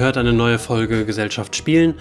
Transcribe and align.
Hört 0.00 0.16
eine 0.16 0.32
neue 0.32 0.58
Folge 0.58 1.04
Gesellschaft 1.04 1.54
spielen. 1.54 1.92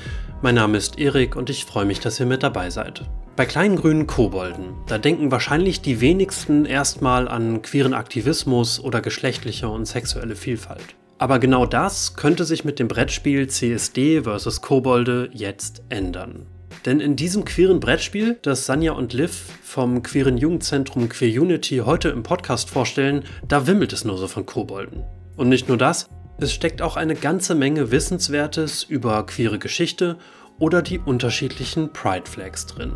Mein 0.42 0.56
Name 0.56 0.78
ist 0.78 0.98
Erik 1.00 1.36
und 1.36 1.50
ich 1.50 1.66
freue 1.66 1.84
mich, 1.84 2.00
dass 2.00 2.18
ihr 2.18 2.26
mit 2.26 2.44
dabei 2.44 2.70
seid. 2.70 3.04
Bei 3.36 3.46
kleinen 3.46 3.76
grünen 3.76 4.08
Kobolden, 4.08 4.68
da 4.88 4.98
denken 4.98 5.32
wahrscheinlich 5.32 5.82
die 5.82 6.00
wenigsten 6.00 6.66
erstmal 6.66 7.28
an 7.28 7.62
queeren 7.62 7.94
Aktivismus 7.94 8.80
oder 8.80 9.02
geschlechtliche 9.02 9.68
und 9.68 9.86
sexuelle 9.86 10.38
Vielfalt. 10.38 10.96
Aber 11.18 11.40
genau 11.40 11.66
das 11.66 12.16
könnte 12.16 12.46
sich 12.46 12.64
mit 12.64 12.80
dem 12.80 12.88
Brettspiel 12.88 13.50
CSD 13.50 14.22
vs. 14.22 14.62
Kobolde 14.62 15.30
jetzt 15.34 15.84
ändern. 15.90 16.46
Denn 16.86 17.02
in 17.02 17.18
diesem 17.18 17.44
queeren 17.44 17.82
Brettspiel, 17.82 18.38
das 18.42 18.66
Sanja 18.66 18.94
und 18.94 19.12
Liv 19.12 19.44
vom 19.62 20.04
queeren 20.04 20.38
Jugendzentrum 20.38 21.10
Queer 21.10 21.42
Unity 21.42 21.80
heute 21.80 22.08
im 22.08 22.24
Podcast 22.24 22.70
vorstellen, 22.70 23.26
da 23.46 23.68
wimmelt 23.68 23.92
es 23.92 24.06
nur 24.06 24.18
so 24.18 24.30
von 24.30 24.46
Kobolden. 24.46 25.04
Und 25.36 25.50
nicht 25.50 25.68
nur 25.68 25.78
das, 25.78 26.08
es 26.42 26.54
steckt 26.54 26.82
auch 26.82 26.96
eine 26.96 27.16
ganze 27.16 27.54
Menge 27.54 27.92
Wissenswertes 27.92 28.84
über 28.84 29.26
queere 29.26 29.60
Geschichte 29.60 30.18
oder 30.58 30.82
die 30.82 31.00
unterschiedlichen 31.00 31.92
Pride 31.92 32.30
Flags 32.30 32.66
drin. 32.66 32.94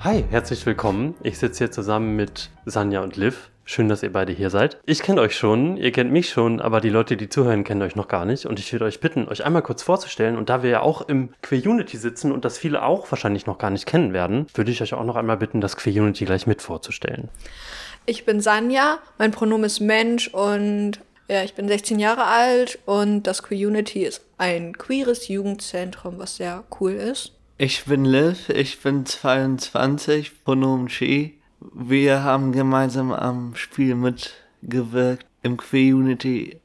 Hi, 0.00 0.24
herzlich 0.30 0.64
willkommen. 0.64 1.14
Ich 1.22 1.38
sitze 1.38 1.64
hier 1.64 1.70
zusammen 1.70 2.16
mit 2.16 2.50
Sanja 2.64 3.00
und 3.00 3.16
Liv. 3.16 3.50
Schön, 3.68 3.88
dass 3.88 4.04
ihr 4.04 4.12
beide 4.12 4.32
hier 4.32 4.48
seid. 4.48 4.78
Ich 4.86 5.02
kenne 5.02 5.20
euch 5.20 5.36
schon, 5.36 5.76
ihr 5.76 5.90
kennt 5.90 6.12
mich 6.12 6.30
schon, 6.30 6.60
aber 6.60 6.80
die 6.80 6.88
Leute, 6.88 7.16
die 7.16 7.28
zuhören, 7.28 7.64
kennen 7.64 7.82
euch 7.82 7.96
noch 7.96 8.06
gar 8.06 8.24
nicht. 8.24 8.46
Und 8.46 8.60
ich 8.60 8.72
würde 8.72 8.84
euch 8.84 9.00
bitten, 9.00 9.26
euch 9.26 9.44
einmal 9.44 9.62
kurz 9.62 9.82
vorzustellen. 9.82 10.38
Und 10.38 10.48
da 10.48 10.62
wir 10.62 10.70
ja 10.70 10.80
auch 10.82 11.02
im 11.02 11.30
Queer 11.42 11.66
Unity 11.66 11.96
sitzen 11.96 12.30
und 12.30 12.44
das 12.44 12.58
viele 12.58 12.84
auch 12.84 13.10
wahrscheinlich 13.10 13.46
noch 13.46 13.58
gar 13.58 13.70
nicht 13.70 13.84
kennen 13.84 14.12
werden, 14.12 14.46
würde 14.54 14.70
ich 14.70 14.82
euch 14.82 14.94
auch 14.94 15.04
noch 15.04 15.16
einmal 15.16 15.36
bitten, 15.36 15.60
das 15.60 15.76
Queer 15.76 16.00
Unity 16.00 16.26
gleich 16.26 16.46
mit 16.46 16.62
vorzustellen. 16.62 17.28
Ich 18.06 18.24
bin 18.24 18.40
Sanja, 18.40 19.00
mein 19.18 19.32
Pronomen 19.32 19.64
ist 19.64 19.80
Mensch 19.80 20.28
und 20.28 21.00
ja, 21.28 21.42
ich 21.42 21.54
bin 21.54 21.66
16 21.66 21.98
Jahre 21.98 22.24
alt 22.24 22.78
und 22.86 23.24
das 23.24 23.42
Queer 23.42 23.66
Unity 23.66 24.04
ist 24.04 24.22
ein 24.38 24.78
queeres 24.78 25.26
Jugendzentrum, 25.26 26.20
was 26.20 26.36
sehr 26.36 26.62
cool 26.78 26.92
ist. 26.92 27.32
Ich 27.58 27.84
bin 27.86 28.04
Liv, 28.04 28.48
ich 28.48 28.80
bin 28.80 29.06
22, 29.06 30.44
Pronomen 30.44 30.88
She 30.88 31.34
wir 31.74 32.22
haben 32.22 32.52
gemeinsam 32.52 33.12
am 33.12 33.54
Spiel 33.54 33.94
mitgewirkt 33.94 35.26
im 35.42 35.56
Queer 35.56 35.94
Unity 35.94 36.60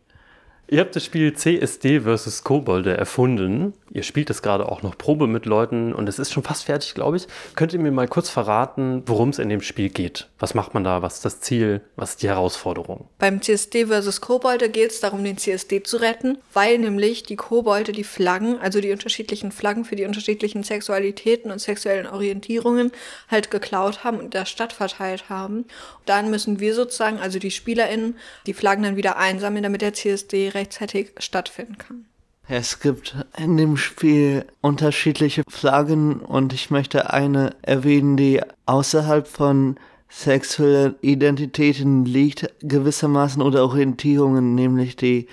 Ihr 0.72 0.80
habt 0.80 0.96
das 0.96 1.04
Spiel 1.04 1.34
CSD 1.34 2.00
vs. 2.00 2.46
Kobolde 2.46 2.96
erfunden. 2.96 3.74
Ihr 3.94 4.04
spielt 4.04 4.30
es 4.30 4.42
gerade 4.42 4.72
auch 4.72 4.84
noch 4.84 4.98
Probe 4.98 5.28
mit 5.28 5.46
Leuten 5.46 5.94
und 5.94 6.08
es 6.08 6.18
ist 6.18 6.32
schon 6.32 6.44
fast 6.44 6.64
fertig, 6.64 6.94
glaube 6.94 7.18
ich. 7.18 7.28
Könnt 7.56 7.74
ihr 7.74 7.80
mir 7.80 7.92
mal 7.92 8.08
kurz 8.08 8.30
verraten, 8.30 9.04
worum 9.06 9.30
es 9.30 9.40
in 9.40 9.50
dem 9.50 9.62
Spiel 9.62 9.90
geht? 9.90 10.30
Was 10.40 10.54
macht 10.54 10.74
man 10.74 10.86
da? 10.86 11.02
Was 11.02 11.16
ist 11.16 11.26
das 11.26 11.42
Ziel? 11.42 11.82
Was 11.98 12.12
ist 12.12 12.24
die 12.24 12.30
Herausforderung? 12.30 13.10
Beim 13.20 13.42
CSD 13.42 13.88
vs. 13.88 14.22
Kobolde 14.22 14.70
geht 14.70 14.92
es 14.92 15.02
darum, 15.02 15.24
den 15.24 15.38
CSD 15.38 15.84
zu 15.84 15.98
retten, 15.98 16.38
weil 16.54 16.78
nämlich 16.78 17.24
die 17.24 17.36
Kobolde 17.36 17.92
die 17.92 18.06
Flaggen, 18.06 18.60
also 18.60 18.80
die 18.80 18.92
unterschiedlichen 18.92 19.52
Flaggen 19.52 19.84
für 19.84 19.98
die 19.98 20.06
unterschiedlichen 20.06 20.64
Sexualitäten 20.64 21.52
und 21.52 21.60
sexuellen 21.60 22.08
Orientierungen 22.08 22.92
halt 23.30 23.52
geklaut 23.52 24.06
haben 24.06 24.20
und 24.20 24.34
der 24.34 24.46
Stadt 24.46 24.72
verteilt 24.72 25.30
haben. 25.30 25.66
dann 26.06 26.30
müssen 26.30 26.60
wir 26.60 26.76
sozusagen, 26.76 27.20
also 27.20 27.40
die 27.40 27.52
SpielerInnen, 27.52 28.16
die 28.46 28.54
Flaggen 28.54 28.84
dann 28.84 28.96
wieder 28.96 29.18
einsammeln, 29.18 29.64
damit 29.64 29.82
der 29.82 29.94
CSD 29.94 30.50
rechtzeitig 30.50 31.12
stattfinden 31.20 31.78
kann. 31.78 32.06
Es 32.54 32.82
gibt 32.82 33.16
in 33.38 33.56
dem 33.56 33.78
Spiel 33.78 34.44
unterschiedliche 34.60 35.44
Flaggen 35.48 36.20
und 36.20 36.52
ich 36.52 36.70
möchte 36.70 37.14
eine 37.14 37.56
erwähnen, 37.62 38.18
die 38.18 38.42
außerhalb 38.66 39.26
von 39.26 39.78
sexuellen 40.10 40.96
Identitäten 41.00 42.04
liegt, 42.04 42.54
gewissermaßen 42.60 43.42
oder 43.42 43.64
Orientierungen, 43.64 44.54
nämlich 44.54 44.98
die 44.98 45.28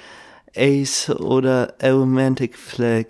Ace 0.54 1.10
oder 1.10 1.74
Aromantic 1.82 2.56
Flag. 2.56 3.06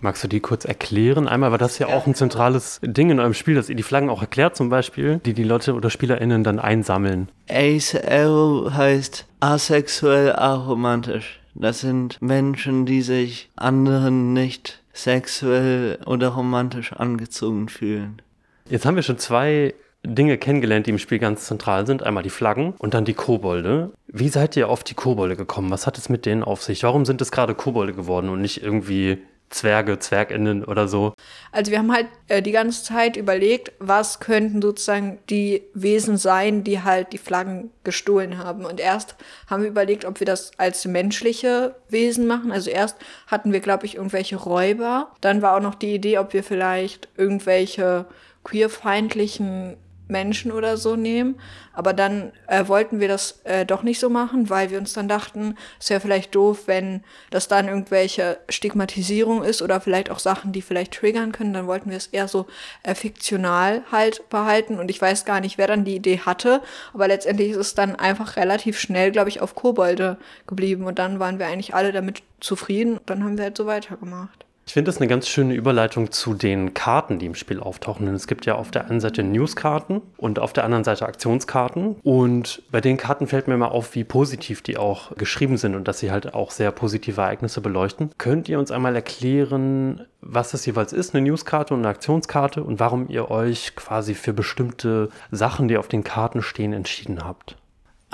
Magst 0.00 0.22
du 0.22 0.28
die 0.28 0.40
kurz 0.40 0.66
erklären? 0.66 1.26
Einmal 1.26 1.50
war 1.50 1.56
das 1.56 1.78
ja, 1.78 1.86
auch 1.86 2.06
ein 2.06 2.14
zentrales 2.14 2.78
Ding 2.82 3.08
in 3.08 3.20
eurem 3.20 3.32
Spiel, 3.32 3.54
dass 3.54 3.70
ihr 3.70 3.74
die 3.74 3.82
Flaggen 3.82 4.10
auch 4.10 4.20
erklärt 4.20 4.54
zum 4.54 4.68
Beispiel, 4.68 5.22
die 5.24 5.32
die 5.32 5.44
Leute 5.44 5.72
oder 5.72 5.88
SpielerInnen 5.88 6.44
dann 6.44 6.58
einsammeln. 6.58 7.30
Ace 7.48 7.94
Arrow 8.06 8.70
heißt 8.70 9.24
asexuell 9.40 10.30
aromantisch. 10.34 11.40
Das 11.54 11.80
sind 11.80 12.20
Menschen, 12.20 12.86
die 12.86 13.02
sich 13.02 13.50
anderen 13.56 14.32
nicht 14.32 14.82
sexuell 14.92 15.98
oder 16.06 16.28
romantisch 16.28 16.92
angezogen 16.92 17.68
fühlen. 17.68 18.22
Jetzt 18.68 18.86
haben 18.86 18.96
wir 18.96 19.02
schon 19.02 19.18
zwei 19.18 19.74
Dinge 20.04 20.36
kennengelernt, 20.36 20.86
die 20.86 20.90
im 20.90 20.98
Spiel 20.98 21.18
ganz 21.18 21.46
zentral 21.46 21.86
sind. 21.86 22.02
Einmal 22.02 22.22
die 22.22 22.30
Flaggen 22.30 22.74
und 22.78 22.94
dann 22.94 23.04
die 23.04 23.14
Kobolde. 23.14 23.92
Wie 24.06 24.28
seid 24.28 24.56
ihr 24.56 24.68
auf 24.68 24.84
die 24.84 24.94
Kobolde 24.94 25.36
gekommen? 25.36 25.70
Was 25.70 25.86
hat 25.86 25.98
es 25.98 26.08
mit 26.08 26.26
denen 26.26 26.42
auf 26.42 26.62
sich? 26.62 26.82
Warum 26.82 27.04
sind 27.04 27.20
es 27.20 27.32
gerade 27.32 27.54
Kobolde 27.54 27.94
geworden 27.94 28.28
und 28.28 28.40
nicht 28.40 28.62
irgendwie 28.62 29.18
Zwerge, 29.54 29.98
Zwerginnen 29.98 30.64
oder 30.64 30.88
so. 30.88 31.14
Also 31.52 31.70
wir 31.70 31.78
haben 31.78 31.92
halt 31.92 32.08
äh, 32.28 32.42
die 32.42 32.50
ganze 32.50 32.82
Zeit 32.82 33.16
überlegt, 33.16 33.72
was 33.78 34.18
könnten 34.18 34.60
sozusagen 34.60 35.18
die 35.30 35.62
Wesen 35.74 36.16
sein, 36.16 36.64
die 36.64 36.82
halt 36.82 37.12
die 37.12 37.18
Flaggen 37.18 37.70
gestohlen 37.84 38.38
haben. 38.38 38.64
Und 38.64 38.80
erst 38.80 39.14
haben 39.46 39.62
wir 39.62 39.70
überlegt, 39.70 40.04
ob 40.04 40.18
wir 40.18 40.26
das 40.26 40.58
als 40.58 40.84
menschliche 40.84 41.76
Wesen 41.88 42.26
machen. 42.26 42.50
Also 42.50 42.70
erst 42.70 42.96
hatten 43.28 43.52
wir, 43.52 43.60
glaube 43.60 43.86
ich, 43.86 43.94
irgendwelche 43.94 44.36
Räuber. 44.36 45.12
Dann 45.20 45.40
war 45.40 45.56
auch 45.56 45.62
noch 45.62 45.76
die 45.76 45.94
Idee, 45.94 46.18
ob 46.18 46.32
wir 46.32 46.42
vielleicht 46.42 47.08
irgendwelche 47.16 48.06
queerfeindlichen 48.42 49.76
Menschen 50.08 50.52
oder 50.52 50.76
so 50.76 50.96
nehmen. 50.96 51.36
Aber 51.72 51.92
dann 51.92 52.32
äh, 52.46 52.68
wollten 52.68 53.00
wir 53.00 53.08
das 53.08 53.40
äh, 53.44 53.66
doch 53.66 53.82
nicht 53.82 53.98
so 53.98 54.08
machen, 54.08 54.48
weil 54.48 54.70
wir 54.70 54.78
uns 54.78 54.92
dann 54.92 55.08
dachten, 55.08 55.56
es 55.80 55.90
wäre 55.90 56.00
vielleicht 56.00 56.34
doof, 56.34 56.62
wenn 56.66 57.02
das 57.30 57.48
dann 57.48 57.68
irgendwelche 57.68 58.38
Stigmatisierung 58.48 59.42
ist 59.42 59.60
oder 59.60 59.80
vielleicht 59.80 60.10
auch 60.10 60.18
Sachen, 60.18 60.52
die 60.52 60.62
vielleicht 60.62 60.94
triggern 60.94 61.32
können. 61.32 61.52
Dann 61.52 61.66
wollten 61.66 61.90
wir 61.90 61.96
es 61.96 62.06
eher 62.06 62.28
so 62.28 62.46
äh, 62.82 62.94
fiktional 62.94 63.82
halt 63.90 64.28
behalten. 64.28 64.78
Und 64.78 64.90
ich 64.90 65.00
weiß 65.00 65.24
gar 65.24 65.40
nicht, 65.40 65.58
wer 65.58 65.66
dann 65.66 65.84
die 65.84 65.96
Idee 65.96 66.20
hatte. 66.20 66.62
Aber 66.92 67.08
letztendlich 67.08 67.50
ist 67.50 67.56
es 67.56 67.74
dann 67.74 67.96
einfach 67.96 68.36
relativ 68.36 68.78
schnell, 68.78 69.10
glaube 69.10 69.30
ich, 69.30 69.40
auf 69.40 69.54
Kobolde 69.54 70.18
geblieben. 70.46 70.84
Und 70.84 70.98
dann 70.98 71.18
waren 71.18 71.38
wir 71.38 71.46
eigentlich 71.46 71.74
alle 71.74 71.92
damit 71.92 72.22
zufrieden. 72.40 72.98
Und 72.98 73.10
dann 73.10 73.24
haben 73.24 73.36
wir 73.36 73.44
halt 73.44 73.56
so 73.56 73.66
weitergemacht. 73.66 74.43
Ich 74.66 74.72
finde 74.72 74.88
das 74.88 74.98
eine 74.98 75.08
ganz 75.08 75.28
schöne 75.28 75.54
Überleitung 75.54 76.10
zu 76.10 76.32
den 76.32 76.72
Karten, 76.72 77.18
die 77.18 77.26
im 77.26 77.34
Spiel 77.34 77.60
auftauchen. 77.60 78.06
Denn 78.06 78.14
es 78.14 78.26
gibt 78.26 78.46
ja 78.46 78.54
auf 78.54 78.70
der 78.70 78.88
einen 78.88 79.00
Seite 79.00 79.22
Newskarten 79.22 80.00
und 80.16 80.38
auf 80.38 80.52
der 80.52 80.64
anderen 80.64 80.84
Seite 80.84 81.06
Aktionskarten. 81.06 81.96
Und 82.02 82.62
bei 82.70 82.80
den 82.80 82.96
Karten 82.96 83.26
fällt 83.26 83.46
mir 83.46 83.56
mal 83.58 83.68
auf, 83.68 83.94
wie 83.94 84.04
positiv 84.04 84.62
die 84.62 84.78
auch 84.78 85.14
geschrieben 85.16 85.58
sind 85.58 85.74
und 85.74 85.86
dass 85.86 85.98
sie 85.98 86.10
halt 86.10 86.34
auch 86.34 86.50
sehr 86.50 86.70
positive 86.70 87.20
Ereignisse 87.20 87.60
beleuchten. 87.60 88.10
Könnt 88.16 88.48
ihr 88.48 88.58
uns 88.58 88.70
einmal 88.70 88.94
erklären, 88.94 90.06
was 90.22 90.52
das 90.52 90.64
jeweils 90.64 90.92
ist, 90.92 91.14
eine 91.14 91.22
Newskarte 91.22 91.74
und 91.74 91.80
eine 91.80 91.88
Aktionskarte 91.88 92.64
und 92.64 92.80
warum 92.80 93.08
ihr 93.08 93.30
euch 93.30 93.76
quasi 93.76 94.14
für 94.14 94.32
bestimmte 94.32 95.10
Sachen, 95.30 95.68
die 95.68 95.76
auf 95.76 95.88
den 95.88 96.04
Karten 96.04 96.42
stehen, 96.42 96.72
entschieden 96.72 97.22
habt? 97.22 97.56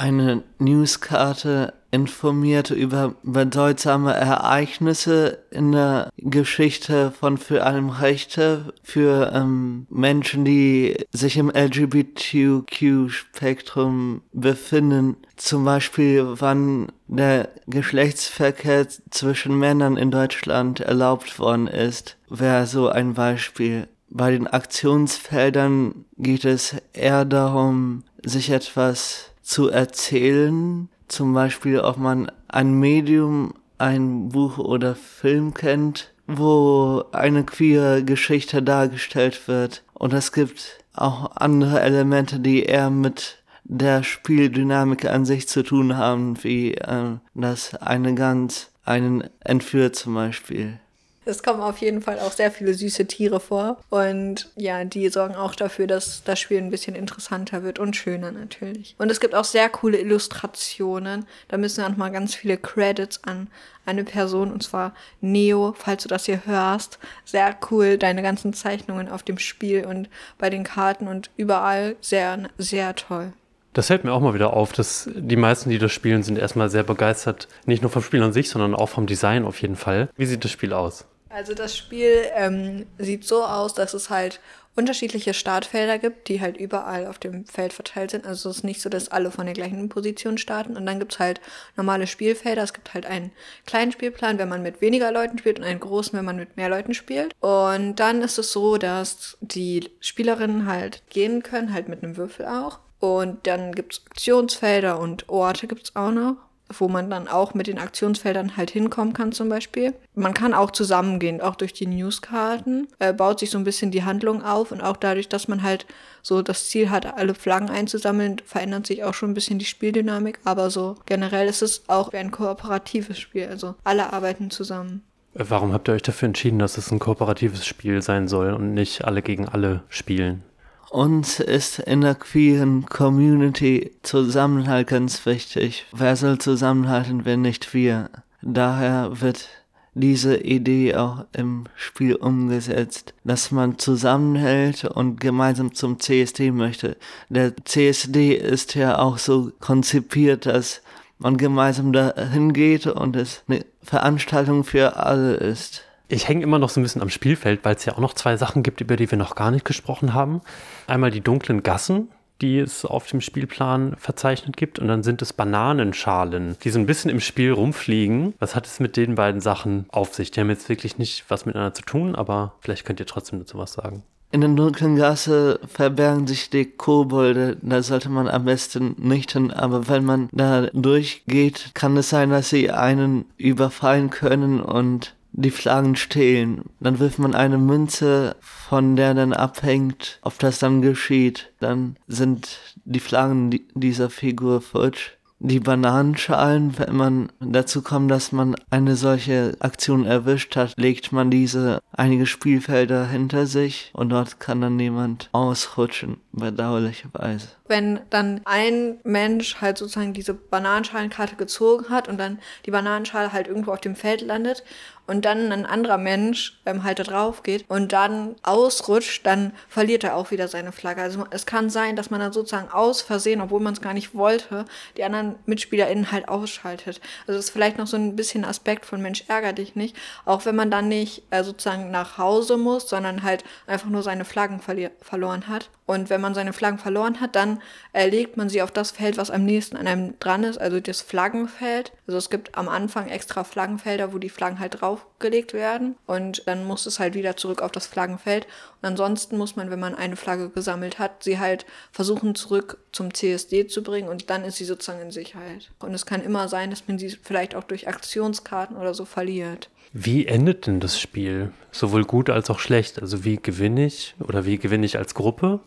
Eine 0.01 0.43
Newskarte 0.59 1.75
informiert 1.91 2.71
über 2.71 3.17
bedeutsame 3.23 4.15
Ereignisse 4.15 5.41
in 5.51 5.73
der 5.73 6.09
Geschichte 6.17 7.11
von 7.11 7.37
für 7.37 7.67
allem 7.67 7.91
Rechte 7.91 8.73
für 8.83 9.31
ähm, 9.35 9.87
Menschen, 9.91 10.47
die 10.47 10.97
sich 11.13 11.37
im 11.37 11.51
LGBTQ-Spektrum 11.51 14.23
befinden. 14.33 15.17
Zum 15.37 15.67
Beispiel, 15.67 16.25
wann 16.29 16.91
der 17.07 17.51
Geschlechtsverkehr 17.67 18.89
zwischen 19.11 19.59
Männern 19.59 19.99
in 19.99 20.11
Deutschland 20.11 20.81
erlaubt 20.81 21.39
worden 21.39 21.67
ist, 21.67 22.17
wäre 22.31 22.65
so 22.65 22.89
ein 22.89 23.13
Beispiel. 23.13 23.87
Bei 24.09 24.31
den 24.31 24.47
Aktionsfeldern 24.47 26.07
geht 26.17 26.47
es 26.47 26.77
eher 26.95 27.27
darum, 27.27 28.05
sich 28.25 28.49
etwas 28.49 29.30
zu 29.43 29.69
erzählen. 29.69 30.89
Zum 31.09 31.33
Beispiel, 31.35 31.81
ob 31.81 31.97
man 31.97 32.31
ein 32.49 32.75
Medium, 32.75 33.55
ein 33.79 34.29
Buch 34.31 34.59
oder 34.59 34.95
Film 34.95 35.55
kennt, 35.55 36.13
wo 36.27 37.05
eine 37.13 37.45
queere 37.45 38.05
Geschichte 38.05 38.63
dargestellt 38.63 39.49
wird. 39.49 39.83
Und 39.95 40.13
es 40.13 40.33
gibt 40.33 40.85
auch 40.95 41.37
andere 41.37 41.81
Elemente, 41.81 42.41
die 42.41 42.63
eher 42.63 42.91
mit 42.91 43.39
der 43.65 44.03
Spieldynamik 44.03 45.05
an 45.05 45.25
sich 45.25 45.49
zu 45.49 45.63
tun 45.63 45.97
haben, 45.97 46.43
wie 46.43 46.75
äh, 46.75 47.17
dass 47.35 47.75
eine 47.75 48.15
Gans 48.15 48.71
einen 48.85 49.25
entführt 49.41 49.95
zum 49.95 50.15
Beispiel. 50.15 50.80
Es 51.27 51.43
kommen 51.43 51.61
auf 51.61 51.79
jeden 51.79 52.01
Fall 52.01 52.19
auch 52.19 52.33
sehr 52.33 52.51
viele 52.51 52.73
süße 52.73 53.07
Tiere 53.07 53.41
vor. 53.41 53.79
Und 53.91 54.51
ja, 54.57 54.85
die 54.85 55.09
sorgen 55.11 55.35
auch 55.35 55.55
dafür, 55.55 55.87
dass 55.87 56.23
das 56.25 56.41
Spiel 56.41 56.59
ein 56.59 56.71
bisschen 56.71 56.95
interessanter 56.95 57.63
wird 57.63 57.79
und 57.79 57.95
schöner 57.95 58.33
natürlich. 58.33 58.95
Und 58.99 59.11
es 59.11 59.21
gibt 59.21 59.35
auch 59.35 59.45
sehr 59.45 59.69
coole 59.69 59.99
Illustrationen. 59.99 61.27
Da 61.49 61.59
müssen 61.59 61.83
wir 61.83 61.89
nochmal 61.89 62.11
ganz 62.11 62.35
viele 62.35 62.57
Credits 62.57 63.23
an 63.25 63.49
eine 63.85 64.05
Person, 64.05 64.53
und 64.53 64.63
zwar 64.63 64.95
Neo, 65.21 65.75
falls 65.77 66.05
du 66.05 66.09
das 66.09 66.25
hier 66.25 66.47
hörst. 66.47 66.99
Sehr 67.25 67.57
cool, 67.71 67.99
deine 67.99 68.23
ganzen 68.23 68.55
Zeichnungen 68.55 69.09
auf 69.09 69.23
dem 69.23 69.39
Spiel 69.39 69.85
und 69.85 70.09
bei 70.39 70.49
den 70.49 70.65
Karten 70.65 71.07
und 71.07 71.31
überall 71.37 71.97
sehr, 72.01 72.49
sehr 72.57 72.95
toll. 72.95 73.33
Das 73.73 73.87
fällt 73.87 74.05
mir 74.05 74.13
auch 74.13 74.21
mal 74.21 74.35
wieder 74.35 74.53
auf, 74.55 74.73
dass 74.73 75.09
die 75.15 75.37
meisten, 75.37 75.71
die 75.71 75.79
das 75.79 75.93
spielen, 75.93 76.23
sind 76.23 76.39
erstmal 76.39 76.71
sehr 76.71 76.83
begeistert. 76.83 77.47
Nicht 77.67 77.83
nur 77.83 77.91
vom 77.91 78.03
Spiel 78.03 78.23
an 78.23 78.33
sich, 78.33 78.51
sondern 78.51 78.75
auch 78.75 78.89
vom 78.89 79.07
Design 79.07 79.45
auf 79.45 79.63
jeden 79.63 79.77
Fall. 79.77 80.09
Wie 80.17 80.27
sieht 80.27 80.45
das 80.45 80.51
Spiel 80.51 80.73
aus? 80.73 81.07
Also 81.29 81.55
das 81.55 81.77
Spiel 81.77 82.25
ähm, 82.35 82.87
sieht 82.99 83.25
so 83.25 83.45
aus, 83.45 83.73
dass 83.75 83.95
es 83.95 84.11
halt 84.11 84.41
unterschiedliche 84.75 85.35
Startfelder 85.35 85.99
gibt, 85.99 86.29
die 86.29 86.41
halt 86.41 86.57
überall 86.57 87.07
auf 87.07 87.19
dem 87.19 87.45
Feld 87.45 87.73
verteilt 87.73 88.11
sind. 88.11 88.27
Also 88.27 88.51
es 88.51 88.59
ist 88.59 88.65
nicht 88.65 88.81
so, 88.81 88.89
dass 88.89 89.09
alle 89.09 89.31
von 89.31 89.47
der 89.47 89.55
gleichen 89.55 89.89
Position 89.89 90.39
starten. 90.39 90.77
Und 90.77 90.87
dann 90.87 90.99
gibt 90.99 91.13
es 91.13 91.19
halt 91.19 91.41
normale 91.77 92.07
Spielfelder. 92.07 92.63
Es 92.63 92.73
gibt 92.73 92.95
halt 92.95 93.07
einen 93.07 93.31
kleinen 93.67 93.93
Spielplan, 93.93 94.39
wenn 94.39 94.49
man 94.49 94.63
mit 94.63 94.81
weniger 94.81 95.13
Leuten 95.13 95.39
spielt 95.39 95.59
und 95.59 95.65
einen 95.65 95.81
großen, 95.81 96.17
wenn 96.17 96.25
man 96.25 96.37
mit 96.37 96.57
mehr 96.57 96.69
Leuten 96.69 96.95
spielt. 96.95 97.35
Und 97.41 97.97
dann 97.97 98.23
ist 98.23 98.39
es 98.39 98.53
so, 98.53 98.77
dass 98.79 99.37
die 99.41 99.91
Spielerinnen 100.01 100.67
halt 100.67 101.03
gehen 101.11 101.43
können, 101.43 101.73
halt 101.73 101.89
mit 101.89 102.03
einem 102.03 102.17
Würfel 102.17 102.47
auch. 102.47 102.79
Und 103.01 103.47
dann 103.47 103.73
gibt 103.75 103.95
es 103.95 104.03
Aktionsfelder 104.07 104.99
und 105.01 105.29
Orte 105.29 105.67
gibt 105.67 105.85
es 105.85 105.97
auch 105.97 106.13
noch 106.13 106.37
wo 106.79 106.89
man 106.89 107.11
dann 107.11 107.29
auch 107.29 107.55
mit 107.55 107.67
den 107.67 107.79
Aktionsfeldern 107.79 108.57
halt 108.57 108.71
hinkommen 108.71 109.13
kann 109.13 109.33
zum 109.33 109.49
Beispiel. 109.49 109.95
Man 110.15 110.35
kann 110.35 110.55
auch 110.55 110.71
zusammengehen, 110.71 111.41
auch 111.41 111.57
durch 111.57 111.73
die 111.73 111.87
Newskarten, 111.87 112.89
äh, 112.99 113.13
baut 113.13 113.41
sich 113.41 113.51
so 113.51 113.59
ein 113.59 113.65
bisschen 113.65 113.91
die 113.91 114.05
Handlung 114.05 114.45
auf 114.45 114.73
und 114.73 114.81
auch 114.81 114.97
dadurch, 114.97 115.29
dass 115.29 115.49
man 115.49 115.63
halt 115.63 115.87
so 116.23 116.43
das 116.43 116.69
Ziel 116.69 116.91
hat, 116.91 117.19
alle 117.19 117.35
Flaggen 117.35 117.71
einzusammeln, 117.71 118.41
verändert 118.45 118.87
sich 118.87 119.05
auch 119.05 119.15
schon 119.15 119.31
ein 119.31 119.35
bisschen 119.35 119.59
die 119.59 119.65
Spieldynamik, 119.65 120.39
aber 120.45 120.71
so 120.71 120.97
generell 121.07 121.49
ist 121.49 121.63
es 121.63 121.83
auch 121.89 122.13
ein 122.13 122.31
kooperatives 122.31 123.19
Spiel, 123.19 123.49
also 123.49 123.75
alle 123.85 124.13
arbeiten 124.13 124.51
zusammen. 124.51 125.03
Warum 125.33 125.73
habt 125.73 125.89
ihr 125.89 125.95
euch 125.95 126.03
dafür 126.03 126.27
entschieden, 126.27 126.59
dass 126.59 126.77
es 126.77 126.91
ein 126.91 126.99
kooperatives 126.99 127.65
Spiel 127.65 128.03
sein 128.03 128.27
soll 128.27 128.53
und 128.53 128.75
nicht 128.75 129.05
alle 129.05 129.23
gegen 129.23 129.49
alle 129.49 129.85
spielen? 129.89 130.43
Uns 130.91 131.39
ist 131.39 131.79
in 131.79 132.01
der 132.01 132.17
queeren 132.17 132.85
Community 132.85 133.93
Zusammenhalt 134.03 134.89
ganz 134.89 135.25
wichtig. 135.25 135.87
Wer 135.93 136.17
soll 136.17 136.39
zusammenhalten, 136.39 137.25
wenn 137.25 137.43
nicht 137.43 137.75
wir? 137.75 138.11
Daher 138.43 139.21
wird 139.21 139.49
diese 139.95 140.37
Idee 140.39 140.97
auch 140.97 141.27
im 141.33 141.67
Spiel 141.77 142.17
umgesetzt, 142.17 143.15
dass 143.23 143.53
man 143.53 143.79
zusammenhält 143.79 144.85
und 144.85 145.21
gemeinsam 145.21 145.75
zum 145.75 146.01
CSD 146.01 146.51
möchte. 146.51 146.97
Der 147.29 147.55
CSD 147.65 148.35
ist 148.35 148.75
ja 148.75 148.99
auch 148.99 149.19
so 149.19 149.53
konzipiert, 149.61 150.47
dass 150.47 150.83
man 151.19 151.37
gemeinsam 151.37 151.93
dahin 151.93 152.53
geht 152.53 152.89
und 152.89 153.15
es 153.15 153.45
eine 153.47 153.65
Veranstaltung 153.81 154.65
für 154.65 154.97
alle 154.97 155.35
ist. 155.35 155.85
Ich 156.13 156.27
hänge 156.27 156.43
immer 156.43 156.59
noch 156.59 156.71
so 156.71 156.81
ein 156.81 156.83
bisschen 156.83 157.03
am 157.03 157.09
Spielfeld, 157.09 157.61
weil 157.63 157.77
es 157.77 157.85
ja 157.85 157.93
auch 157.93 158.01
noch 158.01 158.15
zwei 158.15 158.37
Sachen 158.37 158.65
gibt, 158.65 158.81
über 158.81 158.97
die 158.97 159.09
wir 159.09 159.17
noch 159.17 159.37
gar 159.37 159.53
nicht 159.53 159.65
gesprochen 159.65 160.13
haben. 160.13 160.41
Einmal 160.89 161.13
die 161.13 161.21
dunklen 161.21 161.63
Gassen, 161.63 162.09
die 162.41 162.59
es 162.59 162.85
auf 162.85 163.07
dem 163.07 163.21
Spielplan 163.21 163.95
verzeichnet 163.97 164.57
gibt. 164.57 164.81
Und 164.81 164.89
dann 164.89 165.05
sind 165.05 165.23
es 165.23 165.33
Bananenschalen, 165.33 166.57
die 166.65 166.71
so 166.71 166.81
ein 166.81 166.87
bisschen 166.87 167.13
im 167.13 167.21
Spiel 167.21 167.53
rumfliegen. 167.53 168.35
Was 168.41 168.57
hat 168.57 168.67
es 168.67 168.81
mit 168.81 168.97
den 168.97 169.15
beiden 169.15 169.41
Sachen 169.41 169.87
auf 169.91 170.13
sich? 170.13 170.33
Die 170.33 170.41
haben 170.41 170.51
jetzt 170.51 170.69
wirklich 170.69 170.99
nicht 170.99 171.27
was 171.29 171.47
miteinander 171.47 171.75
zu 171.75 171.83
tun, 171.83 172.17
aber 172.17 172.55
vielleicht 172.59 172.85
könnt 172.85 172.99
ihr 172.99 173.07
trotzdem 173.07 173.39
dazu 173.39 173.57
was 173.57 173.75
sagen. 173.75 174.03
In 174.33 174.41
der 174.41 174.51
dunklen 174.51 174.97
Gasse 174.97 175.61
verbergen 175.69 176.27
sich 176.27 176.51
die 176.51 176.65
Kobolde. 176.65 177.57
Da 177.63 177.85
sollte 177.85 178.09
man 178.09 178.27
am 178.27 178.47
besten 178.47 178.97
nicht 178.99 179.33
hin. 179.33 179.53
Aber 179.53 179.87
wenn 179.87 180.05
man 180.05 180.29
da 180.33 180.67
durchgeht, 180.73 181.71
kann 181.75 181.97
es 181.97 182.11
sein, 182.11 182.31
dass 182.31 182.51
sie 182.51 182.73
einen 182.73 183.27
überfallen 183.37 184.11
können 184.11 184.61
und 184.61 185.15
die 185.33 185.51
Flaggen 185.51 185.97
stehlen. 185.97 186.65
Dann 186.81 186.99
wirft 186.99 187.19
man 187.19 187.35
eine 187.35 187.59
Münze, 187.59 188.37
von 188.41 188.97
der 188.97 189.15
dann 189.15 189.33
abhängt, 189.33 190.19
ob 190.23 190.39
das 190.39 190.59
dann 190.59 190.83
geschieht. 190.83 191.53
Dann 191.61 191.97
sind 192.07 192.59
die 192.85 193.01
Flaggen 193.01 193.51
dieser 193.75 194.11
Figur 194.11 194.61
futsch 194.61 195.13
die 195.41 195.59
Bananenschalen, 195.59 196.79
wenn 196.79 196.95
man 196.95 197.33
dazu 197.41 197.83
kommt, 197.83 198.11
dass 198.11 198.31
man 198.31 198.57
eine 198.69 198.95
solche 198.95 199.57
Aktion 199.61 200.05
erwischt 200.05 200.55
hat, 200.55 200.75
legt 200.77 201.13
man 201.13 201.31
diese 201.31 201.81
einige 201.93 202.27
Spielfelder 202.27 203.09
hinter 203.09 203.47
sich 203.47 203.91
und 203.95 204.11
dort 204.11 204.39
kann 204.39 204.61
dann 204.61 204.77
niemand 204.77 205.31
ausrutschen, 205.33 206.19
bedauerlicherweise. 206.33 207.49
Wenn 207.71 208.01
dann 208.11 208.41
ein 208.47 208.99
Mensch 209.05 209.61
halt 209.61 209.79
sozusagen 209.79 210.13
diese 210.13 210.35
Bananenschalenkarte 210.35 211.37
gezogen 211.37 211.89
hat 211.89 212.09
und 212.09 212.19
dann 212.19 212.41
die 212.67 212.73
Bananenschale 212.73 213.33
halt 213.33 213.47
irgendwo 213.47 213.71
auf 213.73 213.81
dem 213.81 213.95
Feld 213.95 214.23
landet 214.23 214.65
und 215.11 215.25
dann 215.25 215.51
ein 215.51 215.67
anderer 215.67 215.99
Mensch 215.99 216.61
ähm, 216.67 216.85
halt 216.85 217.01
da 217.01 217.03
drauf 217.03 217.43
geht 217.43 217.65
und 217.69 217.93
dann 217.93 218.37
ausrutscht, 218.45 219.27
dann 219.27 219.53
verliert 219.69 220.05
er 220.05 220.15
auch 220.15 220.31
wieder 220.31 220.47
seine 220.47 220.71
Flagge. 220.71 221.03
Also 221.03 221.27
es 221.31 221.47
kann 221.47 221.69
sein, 221.69 221.97
dass 221.97 222.11
man 222.11 222.21
dann 222.21 222.33
sozusagen 222.33 222.71
aus 222.71 223.03
Versehen, 223.03 223.41
obwohl 223.41 223.61
man 223.61 223.73
es 223.73 223.81
gar 223.81 223.93
nicht 223.93 224.15
wollte, 224.15 224.67
die 224.97 225.03
anderen 225.03 225.35
MitspielerInnen 225.47 226.13
halt 226.13 226.29
ausschaltet. 226.29 227.01
Also 227.27 227.39
das 227.39 227.47
ist 227.47 227.51
vielleicht 227.51 227.77
noch 227.77 227.89
so 227.89 227.97
ein 227.97 228.15
bisschen 228.15 228.45
Aspekt 228.45 228.87
von 228.87 229.03
Mensch 229.03 229.25
ärger 229.27 229.53
dich 229.53 229.75
nicht, 229.75 229.97
auch 230.25 230.45
wenn 230.45 230.55
man 230.55 230.71
dann 230.71 230.87
nicht 230.87 231.25
äh, 231.31 231.43
sozusagen 231.43 231.91
nach 231.91 232.17
Hause 232.17 232.57
muss, 232.57 232.89
sondern 232.89 233.25
halt 233.25 233.43
einfach 233.67 233.89
nur 233.89 234.05
seine 234.05 234.25
Flaggen 234.25 234.61
verloren 234.61 235.49
hat. 235.49 235.71
Und 235.91 236.09
wenn 236.09 236.21
man 236.21 236.35
seine 236.35 236.53
Flaggen 236.53 236.79
verloren 236.79 237.21
hat, 237.21 237.35
dann 237.35 237.61
äh, 237.93 238.09
legt 238.09 238.37
man 238.37 238.49
sie 238.49 238.63
auf 238.63 238.71
das 238.71 238.93
Feld, 238.93 239.17
was 239.17 239.29
am 239.29 239.45
nächsten 239.45 239.77
an 239.77 239.89
einem 239.89 240.15
dran 240.21 240.45
ist, 240.45 240.57
also 240.57 240.79
das 240.79 241.03
Flaggenfeld. 241.03 241.91
Also 242.07 242.17
es 242.17 242.31
gibt 242.31 242.57
am 242.57 242.69
Anfang 242.69 243.09
extra 243.09 243.43
Flaggenfelder, 243.43 244.13
wo 244.13 244.19
die 244.19 244.29
Flaggen 244.29 244.61
halt 244.61 244.81
draufgelegt 244.81 245.53
werden. 245.53 245.97
Und 246.07 246.47
dann 246.47 246.65
muss 246.65 246.87
es 246.87 247.01
halt 247.01 247.15
wieder 247.15 247.37
zurück 247.37 247.61
auf 247.61 247.73
das 247.73 247.89
Flaggenfeld. 247.89 248.47
Und 248.81 248.87
ansonsten 248.87 249.37
muss 249.37 249.57
man, 249.57 249.73
wenn 249.73 249.81
man 249.81 249.97
eine 249.97 250.15
Flagge 250.15 250.51
gesammelt 250.51 251.01
hat, 251.01 251.25
sie 251.25 251.41
halt 251.41 251.67
versuchen 251.91 252.37
zurück 252.37 252.79
zum 252.93 253.13
CSD 253.13 253.67
zu 253.67 253.83
bringen 253.83 254.09
und 254.09 254.31
dann 254.31 254.45
ist 254.45 254.59
sie 254.59 254.67
sozusagen 254.67 255.01
in 255.01 255.11
Sicherheit. 255.11 255.73
Und 255.81 255.93
es 255.93 256.07
kann 256.07 256.23
immer 256.23 256.47
sein, 256.47 256.71
dass 256.71 256.87
man 256.87 257.01
sie 257.01 257.11
vielleicht 257.21 257.57
auch 257.57 257.65
durch 257.65 257.89
Aktionskarten 257.89 258.77
oder 258.77 258.95
so 258.95 259.05
verliert. 259.05 259.71
Wie 259.93 260.27
endet 260.27 260.69
denn 260.69 260.79
das 260.79 261.01
Spiel? 261.01 261.51
Sowohl 261.73 262.05
gut 262.05 262.31
als 262.31 262.49
auch 262.49 262.61
schlecht. 262.61 263.03
Also 263.03 263.25
wie 263.25 263.39
gewinne 263.39 263.87
ich 263.87 264.15
oder 264.21 264.47
wie 264.47 264.57
gewinne 264.57 264.87
ich 264.87 264.97
als 264.97 265.15
Gruppe? 265.15 265.59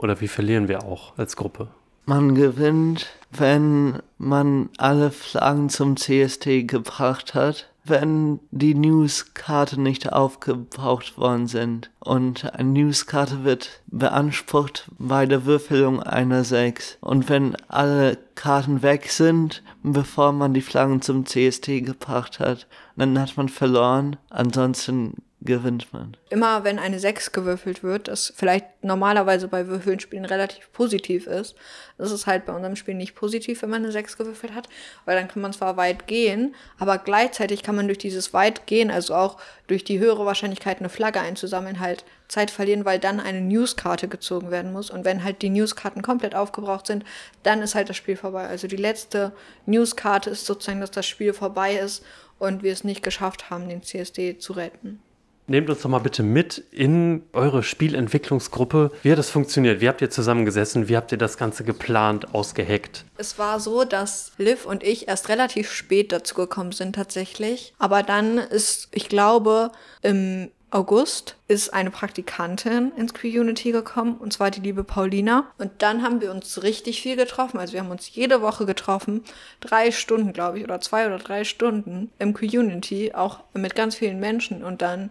Oder 0.00 0.20
wie 0.20 0.28
verlieren 0.28 0.68
wir 0.68 0.84
auch 0.84 1.16
als 1.18 1.36
Gruppe? 1.36 1.68
Man 2.06 2.34
gewinnt, 2.34 3.06
wenn 3.30 4.00
man 4.16 4.70
alle 4.78 5.10
Flaggen 5.10 5.68
zum 5.68 5.96
CST 5.96 6.66
gebracht 6.66 7.34
hat, 7.34 7.68
wenn 7.84 8.40
die 8.50 8.74
Newskarte 8.74 9.78
nicht 9.78 10.12
aufgebraucht 10.12 11.18
worden 11.18 11.46
sind. 11.46 11.90
Und 11.98 12.52
eine 12.54 12.70
Newskarte 12.70 13.44
wird 13.44 13.82
beansprucht 13.88 14.90
bei 14.98 15.26
der 15.26 15.44
Würfelung 15.44 16.02
einer 16.02 16.44
6. 16.44 16.96
Und 17.00 17.28
wenn 17.28 17.56
alle 17.68 18.16
Karten 18.34 18.82
weg 18.82 19.10
sind, 19.10 19.62
bevor 19.82 20.32
man 20.32 20.54
die 20.54 20.62
Flaggen 20.62 21.02
zum 21.02 21.26
CST 21.26 21.84
gebracht 21.84 22.40
hat, 22.40 22.66
dann 22.96 23.18
hat 23.20 23.36
man 23.36 23.50
verloren. 23.50 24.16
Ansonsten 24.30 25.14
gewinnt 25.42 25.92
man. 25.92 26.16
Immer 26.28 26.64
wenn 26.64 26.78
eine 26.78 26.98
6 26.98 27.32
gewürfelt 27.32 27.82
wird, 27.82 28.08
das 28.08 28.32
vielleicht 28.36 28.66
normalerweise 28.82 29.48
bei 29.48 29.66
Würfelspielen 29.66 30.26
relativ 30.26 30.70
positiv 30.72 31.26
ist, 31.26 31.54
das 31.96 32.10
ist 32.10 32.26
halt 32.26 32.44
bei 32.44 32.52
unserem 32.52 32.76
Spiel 32.76 32.94
nicht 32.94 33.14
positiv, 33.14 33.62
wenn 33.62 33.70
man 33.70 33.82
eine 33.82 33.92
6 33.92 34.18
gewürfelt 34.18 34.54
hat, 34.54 34.68
weil 35.06 35.16
dann 35.16 35.28
kann 35.28 35.40
man 35.40 35.52
zwar 35.54 35.78
weit 35.78 36.06
gehen, 36.06 36.54
aber 36.78 36.98
gleichzeitig 36.98 37.62
kann 37.62 37.74
man 37.74 37.86
durch 37.86 37.98
dieses 37.98 38.34
weit 38.34 38.66
gehen, 38.66 38.90
also 38.90 39.14
auch 39.14 39.38
durch 39.66 39.82
die 39.82 39.98
höhere 39.98 40.26
Wahrscheinlichkeit 40.26 40.80
eine 40.80 40.90
Flagge 40.90 41.20
einzusammeln, 41.20 41.80
halt 41.80 42.04
Zeit 42.28 42.50
verlieren, 42.50 42.84
weil 42.84 42.98
dann 42.98 43.18
eine 43.18 43.40
Newskarte 43.40 44.08
gezogen 44.08 44.50
werden 44.50 44.72
muss. 44.72 44.90
Und 44.90 45.04
wenn 45.04 45.24
halt 45.24 45.42
die 45.42 45.50
Newskarten 45.50 46.02
komplett 46.02 46.34
aufgebraucht 46.34 46.86
sind, 46.86 47.04
dann 47.42 47.62
ist 47.62 47.74
halt 47.74 47.88
das 47.88 47.96
Spiel 47.96 48.16
vorbei. 48.16 48.46
Also 48.46 48.68
die 48.68 48.76
letzte 48.76 49.32
Newskarte 49.66 50.30
ist 50.30 50.46
sozusagen, 50.46 50.80
dass 50.80 50.90
das 50.90 51.06
Spiel 51.06 51.32
vorbei 51.32 51.76
ist 51.76 52.04
und 52.38 52.62
wir 52.62 52.72
es 52.72 52.84
nicht 52.84 53.02
geschafft 53.02 53.50
haben, 53.50 53.68
den 53.68 53.82
CSD 53.82 54.38
zu 54.38 54.52
retten. 54.52 55.02
Nehmt 55.50 55.68
uns 55.68 55.82
doch 55.82 55.90
mal 55.90 55.98
bitte 55.98 56.22
mit 56.22 56.58
in 56.70 57.24
eure 57.32 57.64
Spielentwicklungsgruppe. 57.64 58.92
Wie 59.02 59.10
hat 59.10 59.18
das 59.18 59.30
funktioniert? 59.30 59.80
Wie 59.80 59.88
habt 59.88 60.00
ihr 60.00 60.08
zusammengesessen? 60.08 60.88
Wie 60.88 60.96
habt 60.96 61.10
ihr 61.10 61.18
das 61.18 61.38
Ganze 61.38 61.64
geplant, 61.64 62.32
ausgeheckt? 62.32 63.04
Es 63.16 63.36
war 63.36 63.58
so, 63.58 63.82
dass 63.82 64.30
Liv 64.38 64.64
und 64.64 64.84
ich 64.84 65.08
erst 65.08 65.28
relativ 65.28 65.72
spät 65.72 66.12
dazu 66.12 66.36
gekommen 66.36 66.70
sind 66.70 66.94
tatsächlich. 66.94 67.74
Aber 67.80 68.04
dann 68.04 68.38
ist, 68.38 68.90
ich 68.92 69.08
glaube, 69.08 69.72
im 70.02 70.52
August 70.72 71.36
ist 71.48 71.74
eine 71.74 71.90
Praktikantin 71.90 72.92
ins 72.96 73.12
Community 73.12 73.72
gekommen, 73.72 74.16
und 74.18 74.32
zwar 74.32 74.52
die 74.52 74.60
liebe 74.60 74.84
Paulina. 74.84 75.50
Und 75.58 75.72
dann 75.78 76.02
haben 76.02 76.20
wir 76.20 76.30
uns 76.30 76.62
richtig 76.62 77.02
viel 77.02 77.16
getroffen. 77.16 77.58
Also 77.58 77.72
wir 77.72 77.80
haben 77.80 77.90
uns 77.90 78.14
jede 78.14 78.40
Woche 78.40 78.66
getroffen, 78.66 79.24
drei 79.60 79.90
Stunden, 79.90 80.32
glaube 80.32 80.58
ich, 80.58 80.64
oder 80.64 80.80
zwei 80.80 81.06
oder 81.06 81.18
drei 81.18 81.42
Stunden 81.42 82.12
im 82.20 82.34
Community, 82.34 83.12
auch 83.14 83.40
mit 83.52 83.74
ganz 83.74 83.96
vielen 83.96 84.20
Menschen. 84.20 84.62
Und 84.62 84.80
dann 84.80 85.10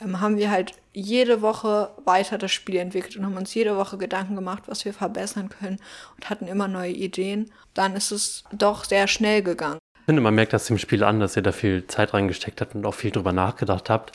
ähm, 0.00 0.20
haben 0.20 0.36
wir 0.36 0.48
halt 0.48 0.74
jede 0.92 1.42
Woche 1.42 1.90
weiter 2.04 2.38
das 2.38 2.52
Spiel 2.52 2.76
entwickelt 2.76 3.16
und 3.16 3.26
haben 3.26 3.36
uns 3.36 3.52
jede 3.52 3.76
Woche 3.76 3.98
Gedanken 3.98 4.36
gemacht, 4.36 4.64
was 4.66 4.84
wir 4.84 4.94
verbessern 4.94 5.48
können 5.48 5.78
und 6.16 6.30
hatten 6.30 6.46
immer 6.46 6.68
neue 6.68 6.92
Ideen. 6.92 7.50
Dann 7.74 7.96
ist 7.96 8.12
es 8.12 8.44
doch 8.52 8.84
sehr 8.84 9.08
schnell 9.08 9.42
gegangen. 9.42 9.78
Ich 9.98 10.06
finde, 10.06 10.22
man 10.22 10.34
merkt 10.34 10.52
das 10.52 10.66
dem 10.66 10.78
Spiel 10.78 11.02
an, 11.02 11.18
dass 11.18 11.36
ihr 11.36 11.42
da 11.42 11.50
viel 11.52 11.86
Zeit 11.88 12.14
reingesteckt 12.14 12.60
habt 12.60 12.76
und 12.76 12.86
auch 12.86 12.94
viel 12.94 13.10
drüber 13.10 13.32
nachgedacht 13.32 13.90
habt. 13.90 14.12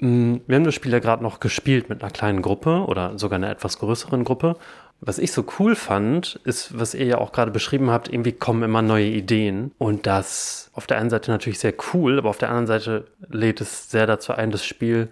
Mm, 0.00 0.36
wir 0.46 0.56
haben 0.56 0.64
das 0.64 0.74
Spiel 0.74 0.92
ja 0.92 0.98
gerade 0.98 1.22
noch 1.22 1.40
gespielt 1.40 1.88
mit 1.88 2.02
einer 2.02 2.10
kleinen 2.10 2.42
Gruppe 2.42 2.84
oder 2.86 3.18
sogar 3.18 3.36
einer 3.36 3.50
etwas 3.50 3.78
größeren 3.78 4.24
Gruppe. 4.24 4.56
Was 5.00 5.18
ich 5.18 5.32
so 5.32 5.44
cool 5.58 5.76
fand, 5.76 6.40
ist, 6.44 6.78
was 6.78 6.94
ihr 6.94 7.06
ja 7.06 7.18
auch 7.18 7.32
gerade 7.32 7.50
beschrieben 7.50 7.90
habt, 7.90 8.08
irgendwie 8.08 8.32
kommen 8.32 8.62
immer 8.62 8.80
neue 8.82 9.06
Ideen. 9.06 9.72
Und 9.78 10.06
das 10.06 10.70
auf 10.72 10.86
der 10.86 10.98
einen 10.98 11.10
Seite 11.10 11.30
natürlich 11.30 11.58
sehr 11.58 11.74
cool, 11.92 12.18
aber 12.18 12.30
auf 12.30 12.38
der 12.38 12.48
anderen 12.48 12.66
Seite 12.66 13.06
lädt 13.28 13.60
es 13.60 13.90
sehr 13.90 14.06
dazu 14.06 14.32
ein, 14.32 14.50
das 14.50 14.64
Spiel 14.64 15.10